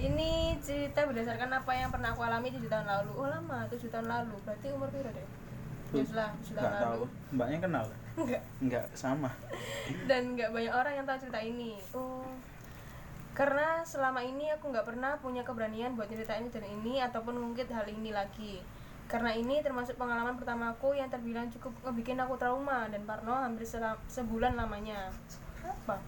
Ini 0.00 0.56
cerita 0.64 1.04
berdasarkan 1.08 1.48
apa 1.52 1.72
yang 1.76 1.88
pernah 1.92 2.12
aku 2.12 2.24
alami 2.24 2.52
tujuh 2.52 2.68
tahun 2.68 2.88
lalu. 2.88 3.12
Oh 3.16 3.28
lama 3.28 3.64
tujuh 3.72 3.88
tahun 3.88 4.08
lalu. 4.08 4.36
Berarti 4.44 4.68
umur 4.72 4.88
berapa 4.92 5.12
deh? 5.12 5.28
Tujuh 5.92 6.16
lah, 6.16 6.32
tujuh 6.40 6.56
tahun 6.56 6.64
nggak 6.68 6.80
tahu. 6.80 6.92
lalu. 6.92 7.06
Mbaknya 7.36 7.58
kenal? 7.64 7.84
Enggak 8.16 8.42
nggak 8.60 8.86
sama. 8.92 9.32
Dan 10.04 10.36
nggak 10.36 10.52
banyak 10.52 10.72
orang 10.72 10.92
yang 11.00 11.04
tahu 11.08 11.18
cerita 11.24 11.40
ini. 11.40 11.80
Oh 11.96 12.28
karena 13.40 13.80
selama 13.88 14.20
ini 14.20 14.52
aku 14.52 14.68
nggak 14.68 14.84
pernah 14.84 15.16
punya 15.16 15.40
keberanian 15.40 15.96
buat 15.96 16.12
nyeritain 16.12 16.44
cerita 16.52 16.68
ini 16.68 17.00
ataupun 17.00 17.40
mungkin 17.40 17.72
hal 17.72 17.88
ini 17.88 18.12
lagi 18.12 18.60
Karena 19.08 19.32
ini 19.32 19.64
termasuk 19.64 19.96
pengalaman 19.96 20.36
pertamaku 20.36 20.92
yang 20.92 21.08
terbilang 21.08 21.48
cukup 21.48 21.72
ngebikin 21.88 22.20
aku 22.20 22.36
trauma 22.36 22.84
dan 22.92 23.02
parno 23.08 23.32
hampir 23.32 23.64
sebulan 24.06 24.54
lamanya. 24.54 25.08
Apa? 25.64 25.98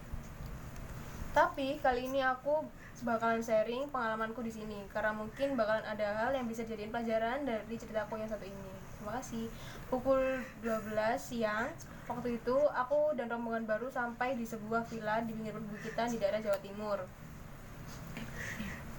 Tapi 1.33 1.81
kali 1.81 2.07
ini 2.07 2.21
aku 2.21 2.63
bakalan 3.01 3.41
sharing 3.41 3.89
pengalamanku 3.89 4.39
di 4.45 4.53
sini 4.53 4.85
karena 4.93 5.11
mungkin 5.11 5.57
bakalan 5.57 5.83
ada 5.83 6.15
hal 6.15 6.31
yang 6.37 6.45
bisa 6.45 6.63
jadiin 6.63 6.93
pelajaran 6.93 7.43
dari 7.43 7.75
ceritaku 7.75 8.21
yang 8.21 8.29
satu 8.29 8.45
ini. 8.45 8.71
Terima 9.01 9.19
kasih. 9.19 9.49
Pukul 9.89 10.21
12 10.61 10.93
siang 11.17 11.67
waktu 12.07 12.39
itu 12.39 12.55
aku 12.71 13.17
dan 13.19 13.27
rombongan 13.27 13.67
baru 13.67 13.91
sampai 13.91 14.39
di 14.39 14.45
sebuah 14.47 14.87
villa 14.87 15.19
di 15.25 15.35
pinggir 15.35 15.57
perbukitan 15.57 16.07
di 16.13 16.21
daerah 16.21 16.39
Jawa 16.39 16.61
Timur. 16.63 17.22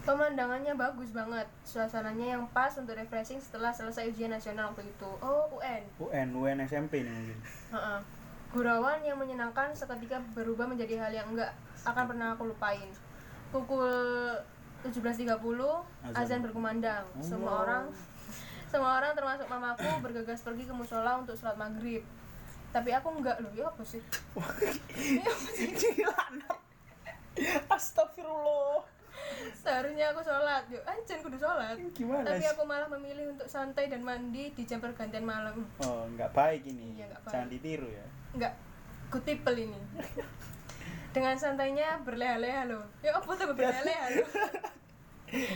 Pemandangannya 0.05 0.77
bagus 0.77 1.17
banget, 1.17 1.49
suasananya 1.65 2.37
yang 2.37 2.45
pas 2.53 2.69
untuk 2.77 2.93
refreshing 2.93 3.41
setelah 3.41 3.73
selesai 3.73 4.13
ujian 4.13 4.29
nasional 4.29 4.69
waktu 4.69 4.85
itu. 4.85 5.11
Oh, 5.25 5.49
UN. 5.57 5.81
UN 5.97 6.29
UN 6.37 6.59
SMP 6.69 7.01
nih 7.01 7.09
mungkin. 7.09 7.39
Gurauan 8.53 9.01
yang 9.01 9.17
menyenangkan 9.17 9.73
seketika 9.73 10.21
berubah 10.37 10.69
menjadi 10.69 11.01
hal 11.01 11.11
yang 11.11 11.33
enggak 11.33 11.57
akan 11.89 12.05
pernah 12.05 12.37
aku 12.37 12.53
lupain. 12.53 12.85
Pukul 13.49 13.89
17.30 14.85 15.41
azan 16.13 16.45
berkumandang. 16.45 17.09
Semua 17.25 17.65
orang 17.65 17.89
semua 18.69 19.01
orang 19.01 19.17
termasuk 19.17 19.49
mamaku 19.49 19.89
bergegas 20.05 20.45
pergi 20.45 20.69
ke 20.69 20.75
musola 20.77 21.17
untuk 21.17 21.33
sholat 21.33 21.57
maghrib. 21.57 22.05
Tapi 22.77 22.91
aku 22.93 23.09
enggak 23.09 23.41
loh, 23.41 23.49
ya 23.57 23.73
apa 23.73 23.81
sih? 23.87 24.03
Ya 25.17 25.25
apa 25.25 25.49
sih? 25.57 25.71
Astagfirullah 27.73 28.94
Seharusnya 29.55 30.13
aku 30.13 30.21
sholat, 30.21 30.65
yuk 30.69 30.85
anjen 30.85 31.19
kudu 31.19 31.37
sholat. 31.37 31.77
Gimana 31.93 32.25
Tapi 32.27 32.45
aku 32.45 32.63
malah 32.63 32.89
memilih 32.91 33.33
untuk 33.33 33.49
santai 33.49 33.89
dan 33.89 34.01
mandi 34.01 34.53
di 34.53 34.63
jam 34.63 34.79
pergantian 34.79 35.25
malam. 35.25 35.65
Oh 35.81 36.05
nggak 36.11 36.31
baik 36.33 36.63
ini 36.65 37.01
Iya, 37.01 37.09
nggak 37.09 37.21
Jangan 37.33 37.49
baik. 37.49 37.55
ditiru 37.57 37.89
ya 37.89 38.05
Enggak, 38.35 38.53
kutipel 39.09 39.55
ini. 39.57 39.81
Dengan 41.15 41.39
santainya 41.39 42.03
berleha-leha 42.03 42.67
loh. 42.67 42.85
Ya 43.01 43.15
apa 43.15 43.31
tuh 43.31 43.47
berleha-leha 43.57 44.07
loh? 44.19 44.29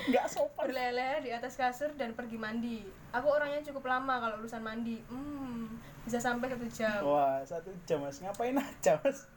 Nggak 0.09 0.27
sopan 0.27 0.71
Berleha-leha 0.71 1.17
di 1.21 1.31
atas 1.31 1.55
kasur 1.55 1.91
dan 1.95 2.15
pergi 2.15 2.39
mandi. 2.39 2.79
Aku 3.11 3.29
orangnya 3.29 3.61
cukup 3.63 3.87
lama 3.87 4.19
kalau 4.19 4.39
urusan 4.39 4.63
mandi. 4.63 5.03
Hmm, 5.11 5.77
bisa 6.03 6.17
sampai 6.17 6.49
satu 6.49 6.67
jam. 6.71 6.99
Wah 7.05 7.43
satu 7.45 7.71
jam 7.85 8.01
mas 8.01 8.19
Ngapain 8.19 8.57
aja 8.57 8.97
mas 9.03 9.29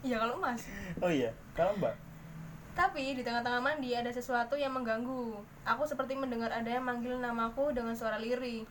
Iya 0.00 0.16
kalau 0.16 0.38
mas. 0.38 0.62
Oh 1.02 1.10
iya 1.10 1.34
Kalau 1.52 1.74
mbak 1.76 1.92
Tapi 2.78 3.18
di 3.18 3.26
tengah-tengah 3.26 3.58
mandi 3.58 3.90
ada 3.90 4.06
sesuatu 4.14 4.54
yang 4.54 4.70
mengganggu. 4.70 5.42
Aku 5.66 5.82
seperti 5.82 6.14
mendengar 6.14 6.54
ada 6.54 6.70
yang 6.70 6.86
manggil 6.86 7.18
namaku 7.18 7.74
dengan 7.74 7.90
suara 7.98 8.22
lirih. 8.22 8.62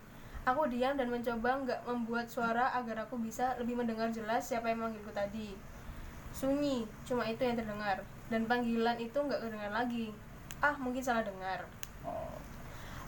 Aku 0.48 0.64
diam 0.64 0.96
dan 0.96 1.12
mencoba 1.12 1.60
nggak 1.60 1.80
membuat 1.84 2.24
suara 2.32 2.72
agar 2.72 3.04
aku 3.04 3.20
bisa 3.20 3.52
lebih 3.60 3.76
mendengar 3.76 4.08
jelas 4.08 4.48
siapa 4.48 4.72
yang 4.72 4.80
manggilku 4.80 5.12
tadi. 5.12 5.52
Sunyi, 6.32 6.88
cuma 7.04 7.28
itu 7.28 7.44
yang 7.44 7.60
terdengar. 7.60 8.00
Dan 8.32 8.48
panggilan 8.48 8.96
itu 8.96 9.18
nggak 9.20 9.44
kedengar 9.44 9.76
lagi. 9.76 10.16
Ah, 10.64 10.72
mungkin 10.80 11.04
salah 11.04 11.20
dengar. 11.20 11.68
Oh 12.08 12.32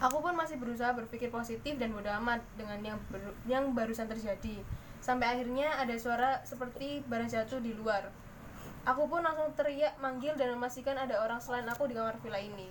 Aku 0.01 0.25
pun 0.25 0.33
masih 0.33 0.57
berusaha 0.57 0.97
berpikir 0.97 1.29
positif 1.29 1.77
dan 1.77 1.93
bodoh 1.93 2.09
amat 2.25 2.41
dengan 2.57 2.81
yang 2.81 2.99
ber- 3.13 3.37
yang 3.45 3.77
barusan 3.77 4.09
terjadi. 4.09 4.65
Sampai 5.05 5.29
akhirnya 5.29 5.77
ada 5.77 5.93
suara 6.01 6.41
seperti 6.41 7.05
barang 7.05 7.29
jatuh 7.29 7.61
di 7.61 7.77
luar. 7.77 8.09
Aku 8.88 9.05
pun 9.05 9.21
langsung 9.21 9.53
teriak 9.53 10.01
manggil 10.01 10.33
dan 10.40 10.57
memastikan 10.57 10.97
ada 10.97 11.21
orang 11.21 11.37
selain 11.37 11.69
aku 11.69 11.85
di 11.85 11.93
kamar 11.93 12.16
villa 12.25 12.40
ini. 12.40 12.69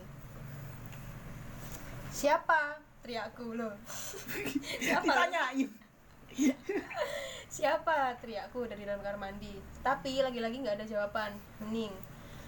Siapa? 2.09 2.81
Teriakku 3.05 3.53
loh. 3.53 3.77
Siapa? 4.85 5.05
Ditanyain 5.05 5.69
Siapa? 7.55 8.17
Teriakku 8.17 8.65
dari 8.65 8.89
dalam 8.89 9.05
kamar 9.05 9.29
mandi. 9.29 9.53
Tapi 9.85 10.25
lagi-lagi 10.25 10.65
nggak 10.65 10.81
ada 10.81 10.85
jawaban. 10.89 11.37
Hening. 11.61 11.93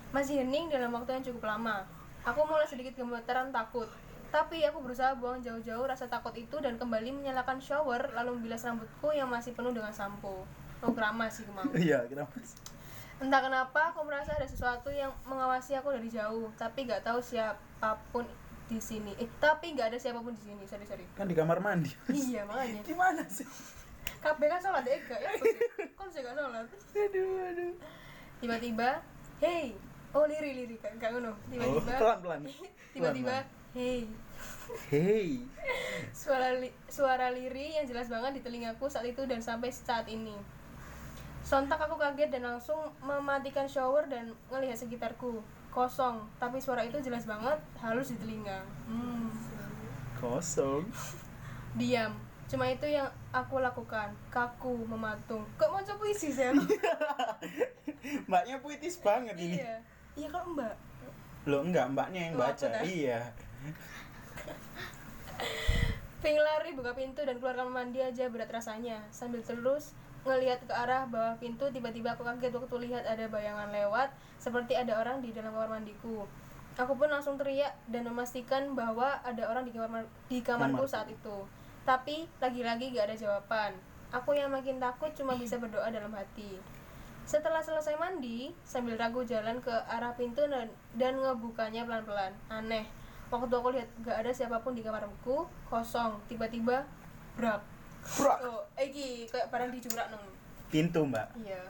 Masih 0.10 0.42
hening 0.42 0.74
dalam 0.74 0.90
waktu 0.98 1.22
yang 1.22 1.26
cukup 1.30 1.54
lama. 1.54 1.86
Aku 2.26 2.42
mulai 2.50 2.66
sedikit 2.66 2.98
gemetaran 2.98 3.54
takut. 3.54 3.88
Tapi 4.34 4.64
aku 4.66 4.82
berusaha 4.82 5.14
buang 5.20 5.44
jauh-jauh 5.44 5.86
rasa 5.86 6.08
takut 6.08 6.32
itu 6.34 6.56
dan 6.64 6.80
kembali 6.80 7.12
menyalakan 7.12 7.60
shower 7.60 8.16
lalu 8.16 8.40
membilas 8.40 8.64
rambutku 8.64 9.12
yang 9.14 9.28
masih 9.30 9.54
penuh 9.54 9.76
dengan 9.76 9.92
sampo. 9.94 10.48
Oh 10.82 10.92
keramas 10.96 11.38
sih 11.38 11.46
kemau. 11.46 11.68
Iya 11.78 12.08
kira 12.10 12.26
mas 12.26 12.58
Entah 13.22 13.40
kenapa 13.40 13.94
aku 13.94 14.02
merasa 14.02 14.34
ada 14.34 14.44
sesuatu 14.44 14.90
yang 14.90 15.14
mengawasi 15.24 15.78
aku 15.78 15.94
dari 15.94 16.10
jauh, 16.10 16.50
tapi 16.58 16.90
nggak 16.90 17.06
tahu 17.06 17.22
siapa 17.22 18.02
pun 18.10 18.26
di 18.66 18.82
sini. 18.82 19.14
Eh, 19.16 19.30
tapi 19.38 19.78
nggak 19.78 19.94
ada 19.94 20.00
siapa 20.02 20.20
pun 20.20 20.34
di 20.34 20.42
sini. 20.42 20.66
Sorry 20.66 20.84
sorry. 20.84 21.06
Kan 21.14 21.30
di 21.30 21.38
kamar 21.38 21.62
mandi 21.62 21.94
Iya 22.10 22.44
makanya. 22.44 22.82
Gimana 22.90 23.22
sih 23.30 23.46
Kabeh 24.18 24.50
kan 24.50 24.58
sholat 24.58 24.86
ya 24.86 24.98
enggak 24.98 25.20
ya? 25.20 25.30
sih? 25.34 25.54
Kok 25.94 26.08
sih 26.10 26.22
gak 26.22 26.34
sholat? 26.34 26.66
Aduh 26.94 27.42
aduh 27.46 27.74
tiba-tiba 28.42 28.98
hey 29.38 29.78
oh 30.12 30.26
liri 30.26 30.58
liri 30.58 30.76
kan 30.82 30.98
gak 30.98 31.14
ngono 31.14 31.30
Oh 31.30 31.38
tiba-tiba 31.54 31.94
pelan 32.02 32.18
pelan 32.26 32.42
tiba-tiba 32.92 33.38
hey 33.78 34.10
Hey 34.90 35.46
suara 36.10 36.58
li- 36.58 36.74
suara 36.90 37.30
liri 37.30 37.78
yang 37.78 37.86
jelas 37.86 38.10
banget 38.10 38.38
di 38.38 38.42
telingaku 38.42 38.90
saat 38.90 39.06
itu 39.06 39.22
dan 39.30 39.46
sampai 39.46 39.70
saat 39.70 40.10
ini 40.10 40.34
sontak 41.42 41.82
aku 41.82 41.98
kaget 41.98 42.30
dan 42.30 42.44
langsung 42.56 42.78
mematikan 43.02 43.66
shower 43.66 44.06
dan 44.08 44.32
ngelihat 44.54 44.78
sekitarku. 44.78 45.42
Kosong 45.72 46.28
tapi 46.36 46.60
suara 46.60 46.84
itu 46.84 47.00
jelas 47.00 47.24
banget 47.24 47.56
halus 47.80 48.12
di 48.12 48.18
telinga. 48.20 48.60
Hmm. 48.86 49.32
Kosong. 50.20 50.84
Diam. 51.80 52.12
Cuma 52.52 52.68
itu 52.68 52.84
yang 52.84 53.08
aku 53.32 53.64
lakukan. 53.64 54.12
Kaku 54.28 54.84
mematung. 54.84 55.48
Kok 55.56 55.70
mau 55.72 55.80
coba 55.80 56.04
puisi 56.04 56.36
sih? 56.36 56.52
Mbaknya 58.28 58.60
puitis 58.60 59.00
banget 59.00 59.40
ini. 59.40 59.64
Iya. 59.64 59.80
Iya 60.20 60.28
kalau 60.28 60.52
mbak? 60.52 60.76
Loh 61.48 61.64
enggak 61.64 61.88
mbaknya 61.96 62.28
yang 62.28 62.36
Oh, 62.36 62.44
aku 62.44 62.68
baca. 62.68 62.84
Iya. 62.84 63.20
Ping 66.22 66.38
lari 66.38 66.76
buka 66.76 66.92
pintu 66.94 67.24
dan 67.24 67.40
keluar 67.40 67.56
kamar 67.56 67.88
mandi 67.88 68.04
aja 68.04 68.28
berat 68.28 68.52
rasanya. 68.52 69.00
Sambil 69.16 69.40
terus 69.40 69.96
ngelihat 70.22 70.62
ke 70.66 70.74
arah 70.74 71.10
bawah 71.10 71.36
pintu 71.42 71.66
tiba-tiba 71.74 72.14
aku 72.14 72.22
kaget 72.22 72.54
waktu 72.54 72.76
lihat 72.90 73.04
ada 73.10 73.26
bayangan 73.26 73.74
lewat 73.74 74.14
seperti 74.38 74.78
ada 74.78 74.98
orang 75.02 75.22
di 75.22 75.34
dalam 75.34 75.54
kamar 75.54 75.82
mandiku. 75.82 76.26
Aku 76.80 76.96
pun 76.96 77.12
langsung 77.12 77.36
teriak 77.36 77.76
dan 77.92 78.08
memastikan 78.08 78.74
bahwa 78.74 79.20
ada 79.22 79.44
orang 79.50 79.68
di 79.68 79.76
kamar 79.76 80.08
di 80.32 80.40
kamarku 80.40 80.88
Kamar. 80.88 80.94
saat 80.94 81.08
itu. 81.12 81.38
Tapi 81.84 82.30
lagi-lagi 82.40 82.96
gak 82.96 83.12
ada 83.12 83.18
jawaban. 83.18 83.72
Aku 84.14 84.32
yang 84.32 84.54
makin 84.54 84.80
takut 84.80 85.12
cuma 85.12 85.36
bisa 85.36 85.60
berdoa 85.60 85.92
dalam 85.92 86.14
hati. 86.16 86.62
Setelah 87.28 87.60
selesai 87.60 88.00
mandi 88.00 88.56
sambil 88.64 88.96
ragu 88.96 89.22
jalan 89.28 89.60
ke 89.60 89.72
arah 89.72 90.16
pintu 90.16 90.48
dan, 90.48 90.72
dan 90.96 91.20
ngebukanya 91.20 91.84
pelan-pelan. 91.84 92.32
Aneh 92.48 92.88
waktu 93.32 93.56
aku 93.56 93.70
lihat 93.72 93.90
gak 94.04 94.18
ada 94.22 94.32
siapa 94.36 94.60
pun 94.60 94.76
di 94.76 94.84
kamarku 94.84 95.48
kosong 95.72 96.20
tiba-tiba 96.28 96.84
brak 97.40 97.64
Brak. 98.02 98.38
Oh, 98.44 98.62
iki 98.76 99.30
kayak 99.30 99.48
barang 99.54 99.70
dicurak 99.72 100.08
nong. 100.10 100.26
Pintu 100.72 101.04
mbak 101.04 101.28
Iya. 101.38 101.64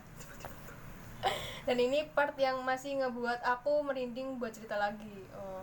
Dan 1.67 1.77
ini 1.77 2.05
part 2.17 2.33
yang 2.37 2.61
masih 2.65 2.97
ngebuat 2.97 3.45
aku 3.45 3.85
merinding 3.85 4.41
buat 4.41 4.53
cerita 4.53 4.77
lagi. 4.77 5.25
Oh. 5.37 5.61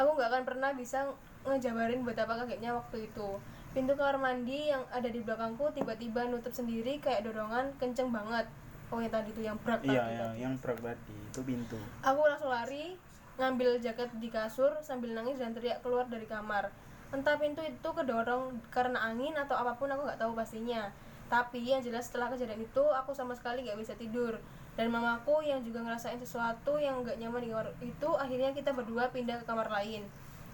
Aku 0.00 0.16
nggak 0.16 0.28
akan 0.32 0.42
pernah 0.48 0.70
bisa 0.72 1.04
ngejabarin 1.44 2.02
betapa 2.02 2.40
kagetnya 2.40 2.72
waktu 2.72 3.08
itu. 3.12 3.28
Pintu 3.74 3.92
kamar 3.98 4.16
mandi 4.16 4.70
yang 4.70 4.86
ada 4.94 5.10
di 5.10 5.18
belakangku 5.20 5.66
tiba-tiba 5.74 6.30
nutup 6.30 6.54
sendiri 6.54 7.02
kayak 7.02 7.26
dorongan 7.26 7.74
kenceng 7.76 8.08
banget. 8.14 8.46
Oh 8.92 9.02
yang 9.02 9.10
tadi 9.10 9.34
tuh 9.34 9.42
yang 9.42 9.58
brak 9.58 9.82
Iya 9.82 9.90
tadi 9.90 9.98
yang, 9.98 10.30
tadi. 10.30 10.42
yang 10.44 10.54
brak 10.60 10.78
tadi 10.78 11.16
Itu 11.32 11.40
pintu 11.42 11.80
Aku 12.04 12.20
langsung 12.28 12.52
lari, 12.52 12.94
ngambil 13.40 13.82
jaket 13.82 14.12
di 14.22 14.28
kasur 14.30 14.70
sambil 14.84 15.16
nangis 15.16 15.42
dan 15.42 15.50
teriak 15.50 15.82
keluar 15.82 16.06
dari 16.06 16.24
kamar. 16.28 16.70
Entah 17.14 17.38
pintu 17.38 17.62
itu 17.62 17.88
kedorong 17.88 18.58
karena 18.74 18.98
angin 19.06 19.38
atau 19.38 19.54
apa 19.54 19.78
pun 19.78 19.86
aku 19.86 20.02
nggak 20.02 20.18
tahu 20.18 20.34
pastinya. 20.34 20.90
Tapi 21.30 21.62
yang 21.62 21.78
jelas 21.78 22.10
setelah 22.10 22.28
kejadian 22.28 22.60
itu 22.60 22.82
aku 22.90 23.14
sama 23.14 23.38
sekali 23.38 23.62
nggak 23.62 23.78
bisa 23.78 23.94
tidur. 23.94 24.42
Dan 24.74 24.90
mamaku 24.90 25.38
yang 25.46 25.62
juga 25.62 25.86
ngerasain 25.86 26.18
sesuatu 26.18 26.82
yang 26.82 27.06
nggak 27.06 27.22
nyaman 27.22 27.40
di 27.40 27.48
kamar 27.48 27.70
itu 27.78 28.08
akhirnya 28.18 28.50
kita 28.50 28.74
berdua 28.74 29.06
pindah 29.14 29.38
ke 29.38 29.46
kamar 29.46 29.70
lain. 29.70 30.02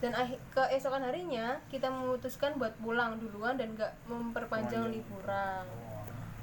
Dan 0.00 0.12
keesokan 0.52 1.04
harinya 1.04 1.56
kita 1.72 1.88
memutuskan 1.88 2.56
buat 2.56 2.76
pulang 2.76 3.16
duluan 3.16 3.56
dan 3.56 3.72
nggak 3.72 3.92
memperpanjang 4.04 4.84
Panjang. 4.84 4.92
liburan. 4.92 5.64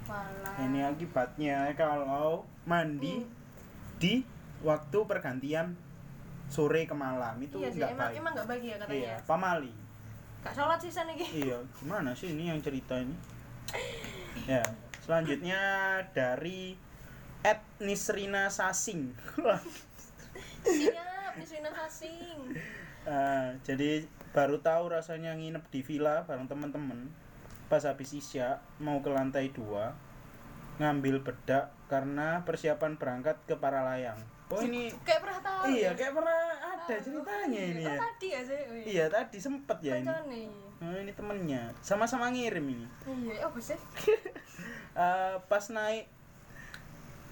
Walah. 0.10 0.54
Ini 0.66 0.80
akibatnya 0.90 1.58
kalau 1.78 2.42
mandi 2.66 3.22
Hmm. 3.22 3.30
di 3.98 4.26
waktu 4.66 4.98
pergantian 5.06 5.78
sore 6.50 6.88
ke 6.88 6.96
malam 6.96 7.38
itu 7.38 7.60
iya 7.60 7.70
nggak 7.70 7.92
emang 7.94 8.08
baik. 8.10 8.18
emang 8.18 8.32
nggak 8.34 8.48
baik 8.48 8.64
ya 8.64 8.76
katanya. 8.80 8.98
Iya, 8.98 9.16
pamali. 9.28 9.74
Kak 10.48 10.56
sholat 10.56 10.80
sih 10.80 10.88
sana. 10.88 11.12
Iya, 11.12 11.60
gimana 11.76 12.16
sih 12.16 12.32
ini 12.32 12.48
yang 12.48 12.64
cerita 12.64 12.96
ini? 12.96 13.12
Ya, 14.48 14.64
selanjutnya 15.04 15.60
dari 16.16 16.80
Ed 17.44 17.60
Nisrina 17.84 18.48
Sasing. 18.48 19.12
Siap, 20.64 21.36
Nisrina 21.36 21.68
Kasing. 21.68 22.56
Eh, 23.04 23.48
jadi 23.68 24.08
baru 24.32 24.64
tahu 24.64 24.96
rasanya 24.96 25.36
nginep 25.36 25.68
di 25.68 25.84
villa 25.84 26.24
bareng 26.24 26.48
teman-teman 26.48 27.12
pas 27.68 27.84
habis 27.84 28.16
isya 28.16 28.64
mau 28.80 29.04
ke 29.04 29.12
lantai 29.12 29.52
dua 29.52 30.00
ngambil 30.80 31.28
bedak 31.28 31.74
karena 31.92 32.46
persiapan 32.48 32.96
berangkat 32.96 33.36
ke 33.50 33.58
Paralayang 33.60 34.22
oh 34.48 34.62
ini 34.62 34.88
Kayak 35.02 35.22
pernah 35.22 35.40
tahu. 35.42 35.64
iya 35.68 35.84
ya? 35.84 35.92
kayak 35.94 36.14
pernah 36.14 36.40
ada 36.56 36.96
ceritanya 36.98 37.62
ini 37.62 37.82
Oh, 37.82 37.86
ya 37.86 37.96
tadi 37.98 38.28
ya 38.30 38.42
sih. 38.42 38.60
Iya 38.88 39.06
tadi 39.08 39.38
sempet 39.38 39.78
ya 39.82 39.94
ini 39.96 40.48
oh, 40.78 40.96
ini 40.96 41.12
temennya 41.12 41.62
sama-sama 41.80 42.30
ngirim 42.30 42.64
ini 42.66 42.88
Iya, 43.04 43.46
apa 43.46 43.58
sih? 43.58 43.76
Eh, 44.98 45.36
pas 45.46 45.62
naik 45.70 46.10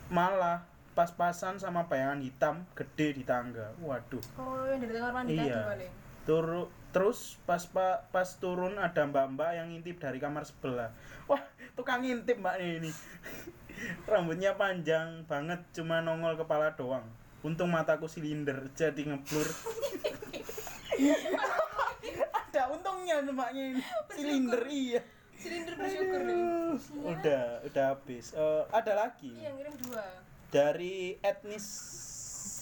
malah 0.07 0.61
pas-pasan 0.93 1.57
sama 1.57 1.84
bayangan 1.84 2.22
hitam 2.22 2.55
gede 2.72 3.11
di 3.13 3.24
tangga 3.24 3.74
waduh 3.80 4.22
Oh, 4.36 4.63
yang 4.63 4.80
dari 4.80 4.93
kamar 4.93 5.11
mandi 5.13 5.34
tadi 5.34 5.49
Iya. 5.49 5.66
paling. 5.66 5.91
Turu, 6.24 6.63
terus 6.89 7.38
pas 7.43 7.61
pa- 7.66 8.01
pas 8.07 8.26
turun 8.36 8.78
ada 8.78 9.01
mbak-mbak 9.03 9.51
yang 9.51 9.68
ngintip 9.68 9.97
dari 9.97 10.18
kamar 10.18 10.41
sebelah 10.41 10.89
wah 11.26 11.41
tukang 11.74 12.01
ngintip 12.01 12.38
mbak 12.38 12.55
ini 12.57 12.89
rambutnya 14.09 14.55
panjang 14.55 15.23
banget 15.26 15.59
cuma 15.76 16.01
nongol 16.01 16.36
kepala 16.39 16.73
doang. 16.76 17.05
Untung 17.45 17.69
mataku 17.69 18.09
silinder 18.09 18.69
jadi 18.73 19.05
ngeblur. 19.05 19.45
Ada 22.34 22.61
untungnya 22.71 23.21
mbaknya 23.21 23.63
ini. 23.76 23.84
Silinder 24.15 24.61
iya. 24.65 25.01
Silinder 25.36 25.76
bersyukur 25.78 26.21
nih. 26.26 26.38
udah 27.05 27.43
udah 27.67 27.86
habis. 27.93 28.32
Eh, 28.34 28.63
ada 28.71 28.93
lagi? 28.95 29.30
Iya, 29.36 29.51
ngirim 29.53 29.76
dua. 29.84 30.05
dari 30.49 31.19
etnis 31.19 31.67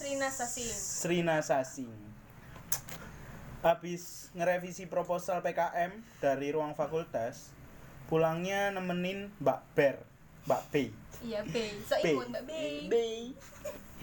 Srina 0.01 0.33
Sasing. 0.33 0.73
Srina 0.73 1.37
Sasing. 1.45 1.93
Habis 3.61 4.33
ngerevisi 4.33 4.89
proposal 4.89 5.39
PKM 5.45 5.93
dari 6.19 6.51
ruang 6.51 6.73
fakultas 6.73 7.53
pulangnya 8.11 8.73
nemenin 8.73 9.31
Mbak 9.39 9.61
Ber 9.77 9.95
Mbak 10.49 10.63
B 10.73 11.02
Iya, 11.23 11.39
B. 11.47 11.55
So 11.87 11.95
B 12.03 12.07
Mbak 12.19 12.43
B. 12.45 12.51
B 12.91 12.95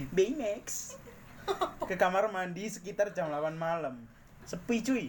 B 0.09 0.19
Max 0.33 0.97
ke 1.89 1.95
kamar 2.01 2.33
mandi 2.33 2.65
sekitar 2.73 3.13
jam 3.13 3.29
8 3.29 3.53
malam 3.53 4.09
sepi 4.49 4.81
cuy 4.81 5.05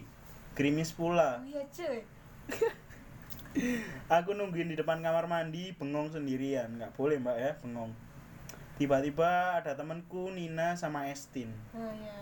gerimis 0.52 0.92
pula 0.92 1.40
Oh 1.40 1.48
iya, 1.48 1.64
cuy. 1.72 2.04
Aku 4.08 4.32
nungguin 4.32 4.72
di 4.72 4.76
depan 4.80 5.04
kamar 5.04 5.28
mandi, 5.28 5.76
bengong 5.76 6.08
sendirian. 6.08 6.72
Nggak 6.72 6.96
boleh 6.96 7.20
mbak 7.20 7.36
ya, 7.36 7.52
bengong. 7.60 7.92
Tiba-tiba 8.80 9.60
ada 9.60 9.76
temanku 9.76 10.32
Nina 10.32 10.72
sama 10.72 11.12
Estin. 11.12 11.52
Oh 11.76 11.92
iya. 11.92 12.16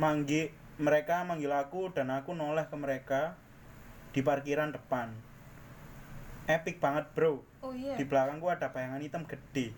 Manggil 0.00 0.56
mereka 0.80 1.20
manggil 1.22 1.52
aku 1.52 1.92
dan 1.92 2.08
aku 2.08 2.32
noleh 2.32 2.64
ke 2.64 2.76
mereka 2.80 3.36
di 4.16 4.24
parkiran 4.24 4.72
depan. 4.72 5.12
Epic 6.48 6.80
banget 6.80 7.12
bro. 7.12 7.44
Oh 7.64 7.72
iya. 7.72 7.96
Di 7.96 8.04
belakangku 8.04 8.44
ada 8.52 8.68
bayangan 8.68 9.00
hitam 9.00 9.24
gede, 9.24 9.72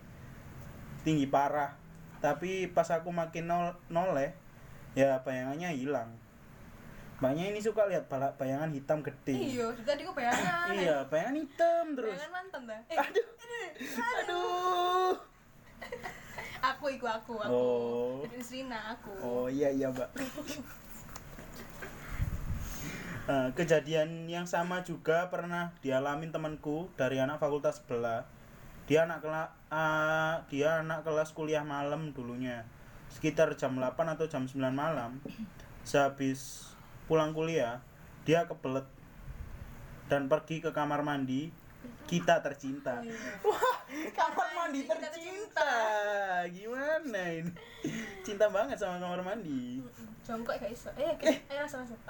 tinggi 1.07 1.30
parah. 1.30 1.78
Tapi 2.18 2.66
pas 2.74 2.91
aku 2.91 3.14
makin 3.14 3.47
nol 3.47 3.78
noleh, 3.87 4.34
ya 4.99 5.22
bayangannya 5.22 5.70
hilang. 5.70 6.11
Mbaknya 7.22 7.55
ini 7.55 7.61
suka 7.62 7.87
lihat 7.87 8.11
bayangan 8.11 8.74
hitam 8.74 9.01
gede. 9.01 9.57
Iya, 9.57 9.70
tadi 9.87 10.05
kok 10.05 10.18
bayangan. 10.18 10.68
Iya, 10.74 10.97
bayangan 11.09 11.37
hitam 11.39 11.84
terus. 11.95 12.12
Bayangan 12.12 12.32
mantan 12.34 12.62
dah. 12.68 12.80
Eh, 12.93 12.99
Aduh. 12.99 13.26
Aduh. 14.03 15.12
aku 16.74 16.84
ikut 16.93 17.09
aku, 17.09 17.34
aku. 17.41 17.55
Oh. 17.55 18.20
Srina 18.43 18.99
aku. 18.99 19.12
Oh 19.22 19.47
iya 19.49 19.70
iya, 19.72 19.89
Mbak. 19.89 20.11
Eh, 23.27 23.51
kejadian 23.59 24.31
yang 24.31 24.47
sama 24.47 24.87
juga 24.87 25.27
pernah 25.27 25.74
dialamin 25.83 26.31
temanku 26.31 26.87
dari 26.95 27.18
anak 27.18 27.43
fakultas 27.43 27.83
sebelah. 27.83 28.22
Dia 28.87 29.03
anak 29.03 29.18
kelas 29.18 29.51
dia 30.47 30.79
anak 30.79 31.03
kelas 31.03 31.35
kuliah 31.35 31.66
malam 31.66 32.14
dulunya. 32.14 32.62
Sekitar 33.11 33.59
jam 33.59 33.74
8 33.83 33.99
atau 34.14 34.31
jam 34.31 34.47
9 34.47 34.70
malam. 34.70 35.18
Sehabis 35.83 36.70
pulang 37.11 37.35
kuliah, 37.35 37.83
dia 38.22 38.47
kebelet 38.47 38.87
dan 40.07 40.31
pergi 40.31 40.62
ke 40.62 40.70
kamar 40.70 41.03
mandi. 41.03 41.51
Kita 42.07 42.39
tercinta. 42.47 43.03
Wah, 43.43 43.74
kamar 44.14 44.55
mandi 44.55 44.87
tercinta. 44.87 45.70
Gimana 46.47 47.43
ini? 47.43 47.51
Cinta 48.22 48.47
banget 48.55 48.79
sama 48.79 49.03
kamar 49.03 49.18
mandi. 49.27 49.83
Jongkok 50.27 50.59
gak 50.59 50.72
iso. 50.74 50.91
Eh, 50.99 51.14
ayo 51.22 51.62
langsung 51.62 51.87
langsung. 51.87 52.01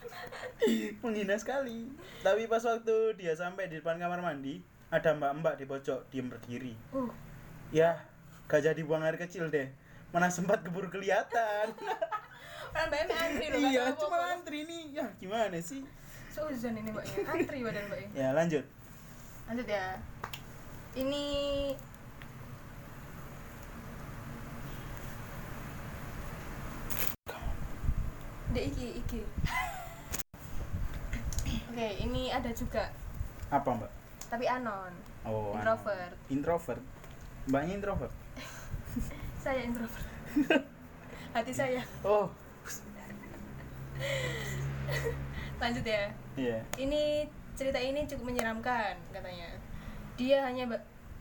Menghina 1.02 1.40
sekali. 1.40 1.88
Tapi 2.20 2.44
pas 2.44 2.60
waktu 2.60 3.16
dia 3.16 3.32
sampai 3.32 3.72
di 3.72 3.80
depan 3.80 3.96
kamar 3.96 4.20
mandi, 4.20 4.60
ada 4.92 5.16
mbak-mbak 5.16 5.56
di 5.56 5.64
pojok 5.64 6.04
diem 6.12 6.28
berdiri. 6.28 6.76
Uh, 6.92 7.08
Ya, 7.72 8.04
gak 8.44 8.60
jadi 8.66 8.82
buang 8.84 9.00
air 9.06 9.16
kecil 9.16 9.48
deh. 9.48 9.72
Mana 10.12 10.28
sempat 10.28 10.60
keburu 10.60 10.92
kelihatan. 10.92 11.72
kan 12.74 12.86
mbaknya 12.86 13.16
antri 13.18 13.46
loh. 13.50 13.58
iya, 13.66 13.84
cuma 13.96 14.18
antri 14.36 14.68
nih. 14.68 15.00
Ya, 15.00 15.06
gimana 15.16 15.56
sih? 15.64 15.80
Seuzon 16.28 16.76
ini 16.76 16.92
mbaknya. 16.92 17.24
Antri 17.24 17.58
badan 17.64 17.84
mbaknya. 17.88 18.08
Ya, 18.12 18.28
lanjut. 18.36 18.64
Lanjut 19.48 19.66
ya. 19.66 19.96
Ini 20.92 21.24
Dek 28.50 28.64
iki 28.66 28.86
iki. 28.98 29.20
Oke, 31.70 31.88
ini 32.02 32.34
ada 32.34 32.50
juga, 32.50 32.90
Apa, 33.46 33.78
Mbak? 33.78 33.90
tapi 34.30 34.46
anon. 34.46 34.90
Oh. 35.22 35.54
Introvert. 35.54 36.14
Introvert. 36.30 36.82
Mbaknya 37.46 37.72
introvert. 37.78 38.12
Saya 39.44 39.62
introvert. 39.62 40.06
Hati 41.34 41.52
saya. 41.54 41.82
Oh, 42.02 42.26
Lanjut 45.62 45.84
ya. 45.86 46.10
iya. 46.34 46.58
Ini 46.74 47.22
cerita 47.54 47.78
ini 47.78 48.02
cukup 48.10 48.34
menyeramkan 48.34 48.98
katanya. 49.14 49.46
Dia 50.18 50.42
hanya 50.42 50.66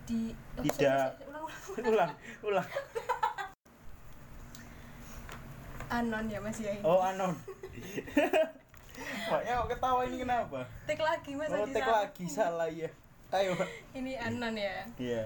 di 0.09 0.33
oh, 0.57 0.65
Tidak. 0.65 0.73
sorry, 0.73 1.21
sorry, 1.21 1.29
ulang, 1.29 1.45
ulang. 1.45 1.85
Ulang, 1.85 2.11
ulang. 2.41 2.67
Anon 5.89 6.25
ya 6.29 6.39
Mas 6.39 6.61
ya. 6.61 6.73
Oh, 6.85 7.01
anon. 7.01 7.33
Mbaknya 9.29 9.53
kok 9.61 9.69
ketawa 9.73 10.01
ini 10.05 10.17
kenapa? 10.21 10.59
Tek 10.85 11.01
lagi 11.01 11.31
Mas. 11.33 11.49
Oh, 11.49 11.65
tek 11.65 11.85
lagi 11.85 12.25
salah 12.29 12.69
ya. 12.69 12.89
Ayo. 13.33 13.53
Ini 13.97 14.17
anon 14.21 14.53
ya. 14.53 14.85
Iya. 15.01 15.23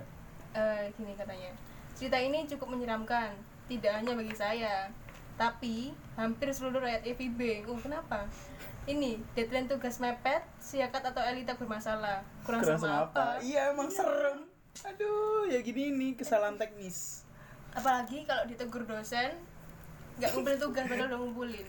Eh, 0.56 0.84
gini 0.96 1.16
katanya. 1.20 1.52
Cerita 1.96 2.18
ini 2.20 2.48
cukup 2.48 2.74
menyeramkan, 2.74 3.36
tidak 3.68 4.02
hanya 4.02 4.14
bagi 4.18 4.36
saya, 4.36 4.90
tapi 5.36 5.92
hampir 6.16 6.52
seluruh 6.52 6.84
rakyat 6.84 7.04
FIB. 7.16 7.68
Oh, 7.68 7.80
kenapa? 7.80 8.28
Ini 8.84 9.20
deadline 9.36 9.72
tugas 9.72 10.04
mepet, 10.04 10.44
siakat 10.60 11.16
atau 11.16 11.24
elita 11.24 11.56
bermasalah. 11.56 12.24
Kurang, 12.44 12.64
Kurang 12.64 12.80
sama 12.80 13.08
apa? 13.08 13.40
Iya, 13.40 13.72
emang 13.72 13.88
serem. 13.88 14.48
Aduh, 14.84 15.48
ya 15.48 15.64
gini 15.64 15.94
nih 15.94 16.12
kesalahan 16.20 16.60
teknis. 16.60 17.24
Apalagi 17.72 18.28
kalau 18.28 18.44
ditegur 18.46 18.84
dosen, 18.84 19.38
nggak 20.20 20.30
ngumpulin 20.34 20.60
tugas 20.62 20.84
padahal 20.86 21.10
udah 21.10 21.20
ngumpulin. 21.20 21.66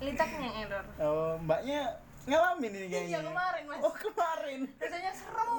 Elitaknya 0.00 0.40
yang 0.40 0.56
error. 0.66 0.84
Oh, 1.00 1.32
mbaknya 1.44 1.80
ngalamin 2.24 2.72
ini 2.72 2.86
kayaknya. 2.88 3.20
Iya, 3.20 3.20
kemarin, 3.28 3.62
Mas. 3.68 3.80
Oh, 3.84 3.94
kemarin. 3.94 4.60
Rasanya 4.80 5.12
serem. 5.12 5.50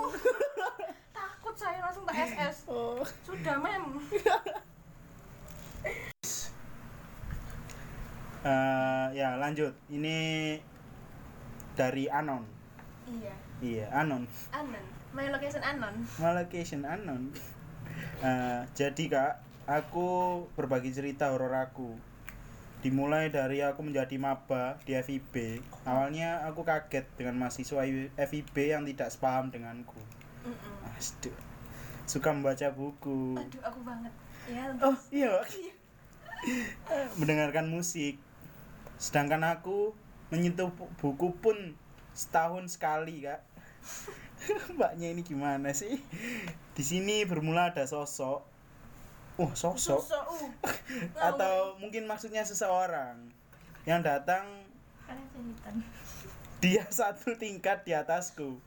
Takut 1.18 1.56
saya 1.56 1.80
langsung 1.82 2.04
tak 2.10 2.16
SS. 2.26 2.58
Oh. 2.66 3.02
Sudah, 3.26 3.56
Mem. 3.62 3.86
Eh, 8.46 9.08
ya, 9.18 9.42
lanjut. 9.42 9.74
Ini 9.90 10.54
dari 11.74 12.06
Anon. 12.06 12.46
Iya. 13.10 13.34
Iya, 13.58 13.86
Anon. 13.90 14.30
Anon. 14.54 14.86
My 15.18 15.34
location 15.34 15.66
Anon. 15.66 15.96
My 16.22 16.32
location 16.38 16.82
Anon. 16.86 17.24
Eh, 18.16 18.62
jadi, 18.76 19.04
Kak, 19.08 19.34
aku 19.66 20.44
berbagi 20.54 20.92
cerita 20.92 21.32
horor 21.32 21.54
aku. 21.58 21.96
Dimulai 22.86 23.34
dari 23.34 23.66
aku 23.66 23.82
menjadi 23.82 24.14
maba 24.22 24.78
di 24.86 24.94
FIB. 24.94 25.58
Awalnya 25.90 26.46
aku 26.46 26.62
kaget 26.62 27.10
dengan 27.18 27.42
mahasiswa 27.42 27.82
FIB 28.14 28.56
yang 28.62 28.86
tidak 28.86 29.10
sepaham 29.10 29.50
denganku. 29.50 29.98
Mm-mm. 30.46 30.86
Aduh. 30.86 31.34
Suka 32.06 32.30
membaca 32.30 32.70
buku. 32.70 33.34
Aduh, 33.34 33.62
aku 33.66 33.82
banget. 33.82 34.14
Ya, 34.46 34.70
Oh, 34.78 34.94
iya. 35.10 35.34
Pak. 35.34 35.50
Mendengarkan 37.20 37.66
musik. 37.66 38.22
Sedangkan 39.02 39.42
aku 39.42 39.98
menyentuh 40.30 40.70
bu- 40.70 40.94
buku 41.02 41.34
pun 41.42 41.58
setahun 42.14 42.70
sekali, 42.78 43.26
Kak. 43.26 43.42
Mbaknya 44.78 45.10
ini 45.10 45.26
gimana 45.26 45.74
sih? 45.74 45.98
Di 46.78 46.84
sini 46.86 47.26
bermula 47.26 47.74
ada 47.74 47.90
sosok. 47.90 48.46
Oh, 49.36 49.52
sosok. 49.52 50.00
Sosok, 50.00 50.26
uh. 50.32 50.50
Atau 51.32 51.76
mungkin 51.84 52.08
maksudnya 52.08 52.48
seseorang 52.48 53.20
yang 53.84 54.00
datang 54.00 54.66
jahitan. 55.36 55.76
Dia 56.64 56.84
satu 56.88 57.36
tingkat 57.38 57.84
di 57.86 57.92
atasku. 57.94 58.58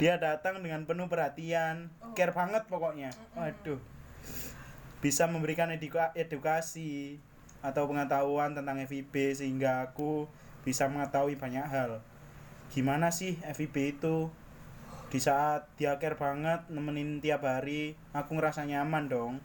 Dia 0.00 0.16
datang 0.18 0.64
dengan 0.64 0.82
penuh 0.88 1.06
perhatian, 1.06 1.92
care 2.16 2.32
banget 2.32 2.64
pokoknya. 2.66 3.12
Waduh. 3.36 3.78
Bisa 5.02 5.26
memberikan 5.28 5.68
eduka- 5.74 6.14
edukasi 6.14 7.18
atau 7.62 7.86
pengetahuan 7.86 8.54
tentang 8.54 8.78
FIB 8.82 9.34
sehingga 9.36 9.86
aku 9.86 10.26
bisa 10.62 10.86
mengetahui 10.86 11.38
banyak 11.38 11.66
hal. 11.66 12.02
Gimana 12.72 13.12
sih 13.12 13.38
FIB 13.42 13.98
itu? 13.98 14.30
Di 15.12 15.20
saat 15.20 15.68
dia 15.76 16.00
care 16.00 16.16
banget 16.16 16.72
nemenin 16.72 17.20
tiap 17.20 17.44
hari, 17.44 17.92
aku 18.16 18.32
ngerasa 18.40 18.64
nyaman 18.64 19.12
dong. 19.12 19.44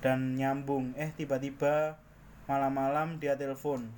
Dan 0.00 0.40
nyambung. 0.40 0.96
Eh 0.96 1.12
tiba-tiba 1.12 2.00
malam-malam 2.48 3.20
dia 3.20 3.36
telepon 3.36 3.92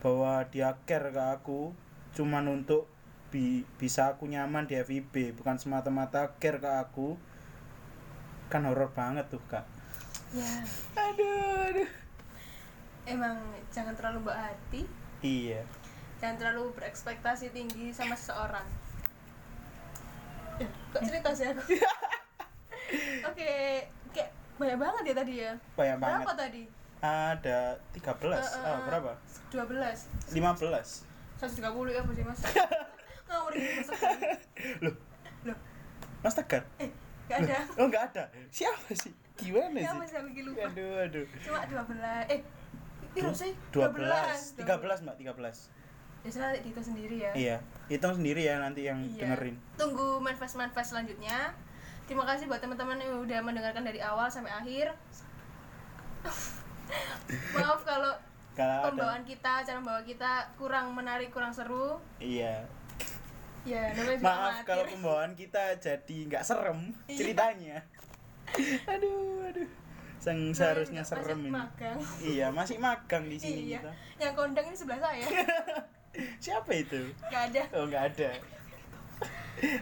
bahwa 0.00 0.40
dia 0.48 0.80
care 0.88 1.12
ke 1.12 1.20
aku 1.20 1.76
cuman 2.16 2.48
untuk 2.48 2.88
bi- 3.28 3.68
bisa 3.76 4.16
aku 4.16 4.26
nyaman 4.26 4.64
di 4.64 4.80
FIB 4.80 5.36
bukan 5.36 5.60
semata-mata 5.60 6.32
care 6.40 6.56
ke 6.56 6.72
aku. 6.72 7.20
Kan 8.48 8.64
horor 8.64 8.96
banget 8.96 9.28
tuh 9.28 9.44
kak. 9.44 9.68
Ya, 10.32 10.64
aduh 10.96 11.68
aduh. 11.68 11.90
Emang 13.04 13.36
jangan 13.68 13.92
terlalu 13.92 14.24
mbak 14.24 14.38
hati, 14.40 14.82
iya. 15.20 15.62
Jangan 16.22 16.36
terlalu 16.40 16.72
berekspektasi 16.78 17.52
tinggi 17.52 17.92
sama 17.92 18.16
seseorang. 18.16 18.79
Ya, 20.60 20.68
kok 20.92 21.00
cerita 21.08 21.30
sih 21.32 21.46
aku? 21.48 21.62
Oke, 23.32 23.52
kayak 24.12 24.30
banyak 24.60 24.78
banget 24.78 25.02
ya 25.08 25.14
tadi 25.16 25.34
ya. 25.40 25.52
banyak 25.72 25.96
banget. 25.96 26.20
Berapa 26.20 26.34
tadi? 26.36 26.62
ada 27.00 27.80
13 27.96 27.96
Eh, 27.96 28.36
eh, 28.36 28.68
oh, 28.68 28.78
berapa? 28.84 29.12
12 29.48 30.36
15 30.36 31.08
130 31.40 31.96
ya 31.96 32.00
sih 32.04 32.24
mas? 32.28 32.40
Ngawur 33.28 33.52
ini 33.56 33.68
mas 33.80 33.88
loh. 34.84 34.96
Loh. 35.48 35.56
Mas 36.20 36.34
tegar? 36.36 36.62
Eh 36.76 36.92
gak 37.24 37.48
ada. 37.48 37.58
Oh 37.80 37.88
nggak 37.88 38.04
ada. 38.12 38.24
Siapa 38.52 38.92
sih? 38.92 39.16
Gimana 39.40 39.80
ya 39.80 39.96
sih? 39.96 39.98
mas 40.04 40.12
aku 40.12 40.28
lupa? 40.44 40.68
Aduh 40.68 41.08
aduh. 41.08 41.24
Cuma 41.40 41.64
12 41.64 42.36
eh 42.36 42.40
Piro 43.16 43.32
sih? 43.32 43.52
12 43.72 43.96
12 43.96 44.60
13 44.60 45.04
mbak 45.08 45.16
13 45.16 45.79
Ya 46.20 46.28
sudah 46.30 46.52
dihitung 46.54 46.84
sendiri 46.84 47.16
ya 47.18 47.32
iya 47.32 47.56
hitung 47.86 48.12
sendiri 48.12 48.44
ya 48.44 48.58
nanti 48.58 48.84
yang 48.84 49.00
Iya. 49.02 49.24
dengerin 49.24 49.56
Tunggu 49.74 50.20
manifest-manifest 50.20 50.92
selanjutnya. 50.92 51.56
Terima 52.04 52.24
kasih 52.24 52.44
buat 52.44 52.58
teman-teman 52.58 52.98
yang 52.98 53.16
udah 53.18 53.40
mendengarkan 53.40 53.80
dari 53.82 53.98
awal 53.98 54.26
sampai 54.26 54.50
akhir. 54.50 54.92
Maaf 57.54 57.80
kalau 57.82 58.12
kalau 58.52 58.76
ada 58.76 58.90
pembawaan 58.90 59.22
kita, 59.22 59.62
cara 59.62 59.78
membawa 59.78 60.02
kita 60.02 60.30
kurang 60.54 60.92
menarik, 60.92 61.30
kurang 61.30 61.50
seru. 61.50 62.02
iya 62.18 62.66
Ya, 63.62 63.92
Maaf 64.18 64.18
amatir. 64.56 64.64
kalau 64.66 64.84
pembawaan 64.86 65.32
kita 65.34 65.76
jadi 65.78 66.16
nggak 66.26 66.42
serem 66.42 66.90
Iya. 67.06 67.16
ceritanya. 67.16 67.76
aduh, 68.84 69.46
aduh. 69.46 69.68
Namanya 70.20 70.52
seharusnya 70.52 71.00
masih 71.00 71.12
serem 71.14 71.40
ini. 71.40 71.50
magang. 71.50 71.98
Iya, 72.20 72.46
masih 72.50 72.76
magang 72.76 73.24
di 73.24 73.36
sini 73.36 73.60
Iya. 73.68 73.80
kita. 73.80 73.92
Yang 74.18 74.32
kondang 74.34 74.66
ini 74.66 74.76
sebelah 74.76 75.00
saya. 75.00 75.24
Siapa 76.42 76.70
itu? 76.74 77.12
Gak 77.30 77.42
ada. 77.54 77.62
Oh, 77.76 77.84
nggak 77.86 78.04
ada. 78.14 78.30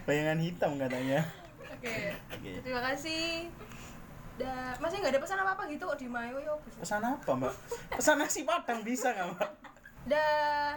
Bayangan 0.05 0.39
hitam 0.43 0.71
katanya. 0.77 1.21
Oke. 1.73 1.95
Oke. 2.35 2.51
Terima 2.61 2.83
kasih. 2.93 3.49
Da, 4.39 4.71
masih 4.79 5.03
nggak 5.03 5.19
ada 5.19 5.23
pesan 5.23 5.39
apa 5.43 5.51
apa 5.59 5.63
gitu 5.67 5.83
kok 5.83 5.99
di 5.99 6.07
Mayo 6.07 6.39
ya. 6.39 6.55
apa 6.55 6.67
sih? 6.71 6.79
Pesan 6.79 7.03
apa, 7.03 7.31
Mbak? 7.35 7.55
Pesan 7.99 8.17
nasi 8.23 8.41
padang 8.47 8.81
bisa 8.87 9.11
nggak, 9.11 9.27
Mbak? 9.35 9.51
Dah. 10.07 10.73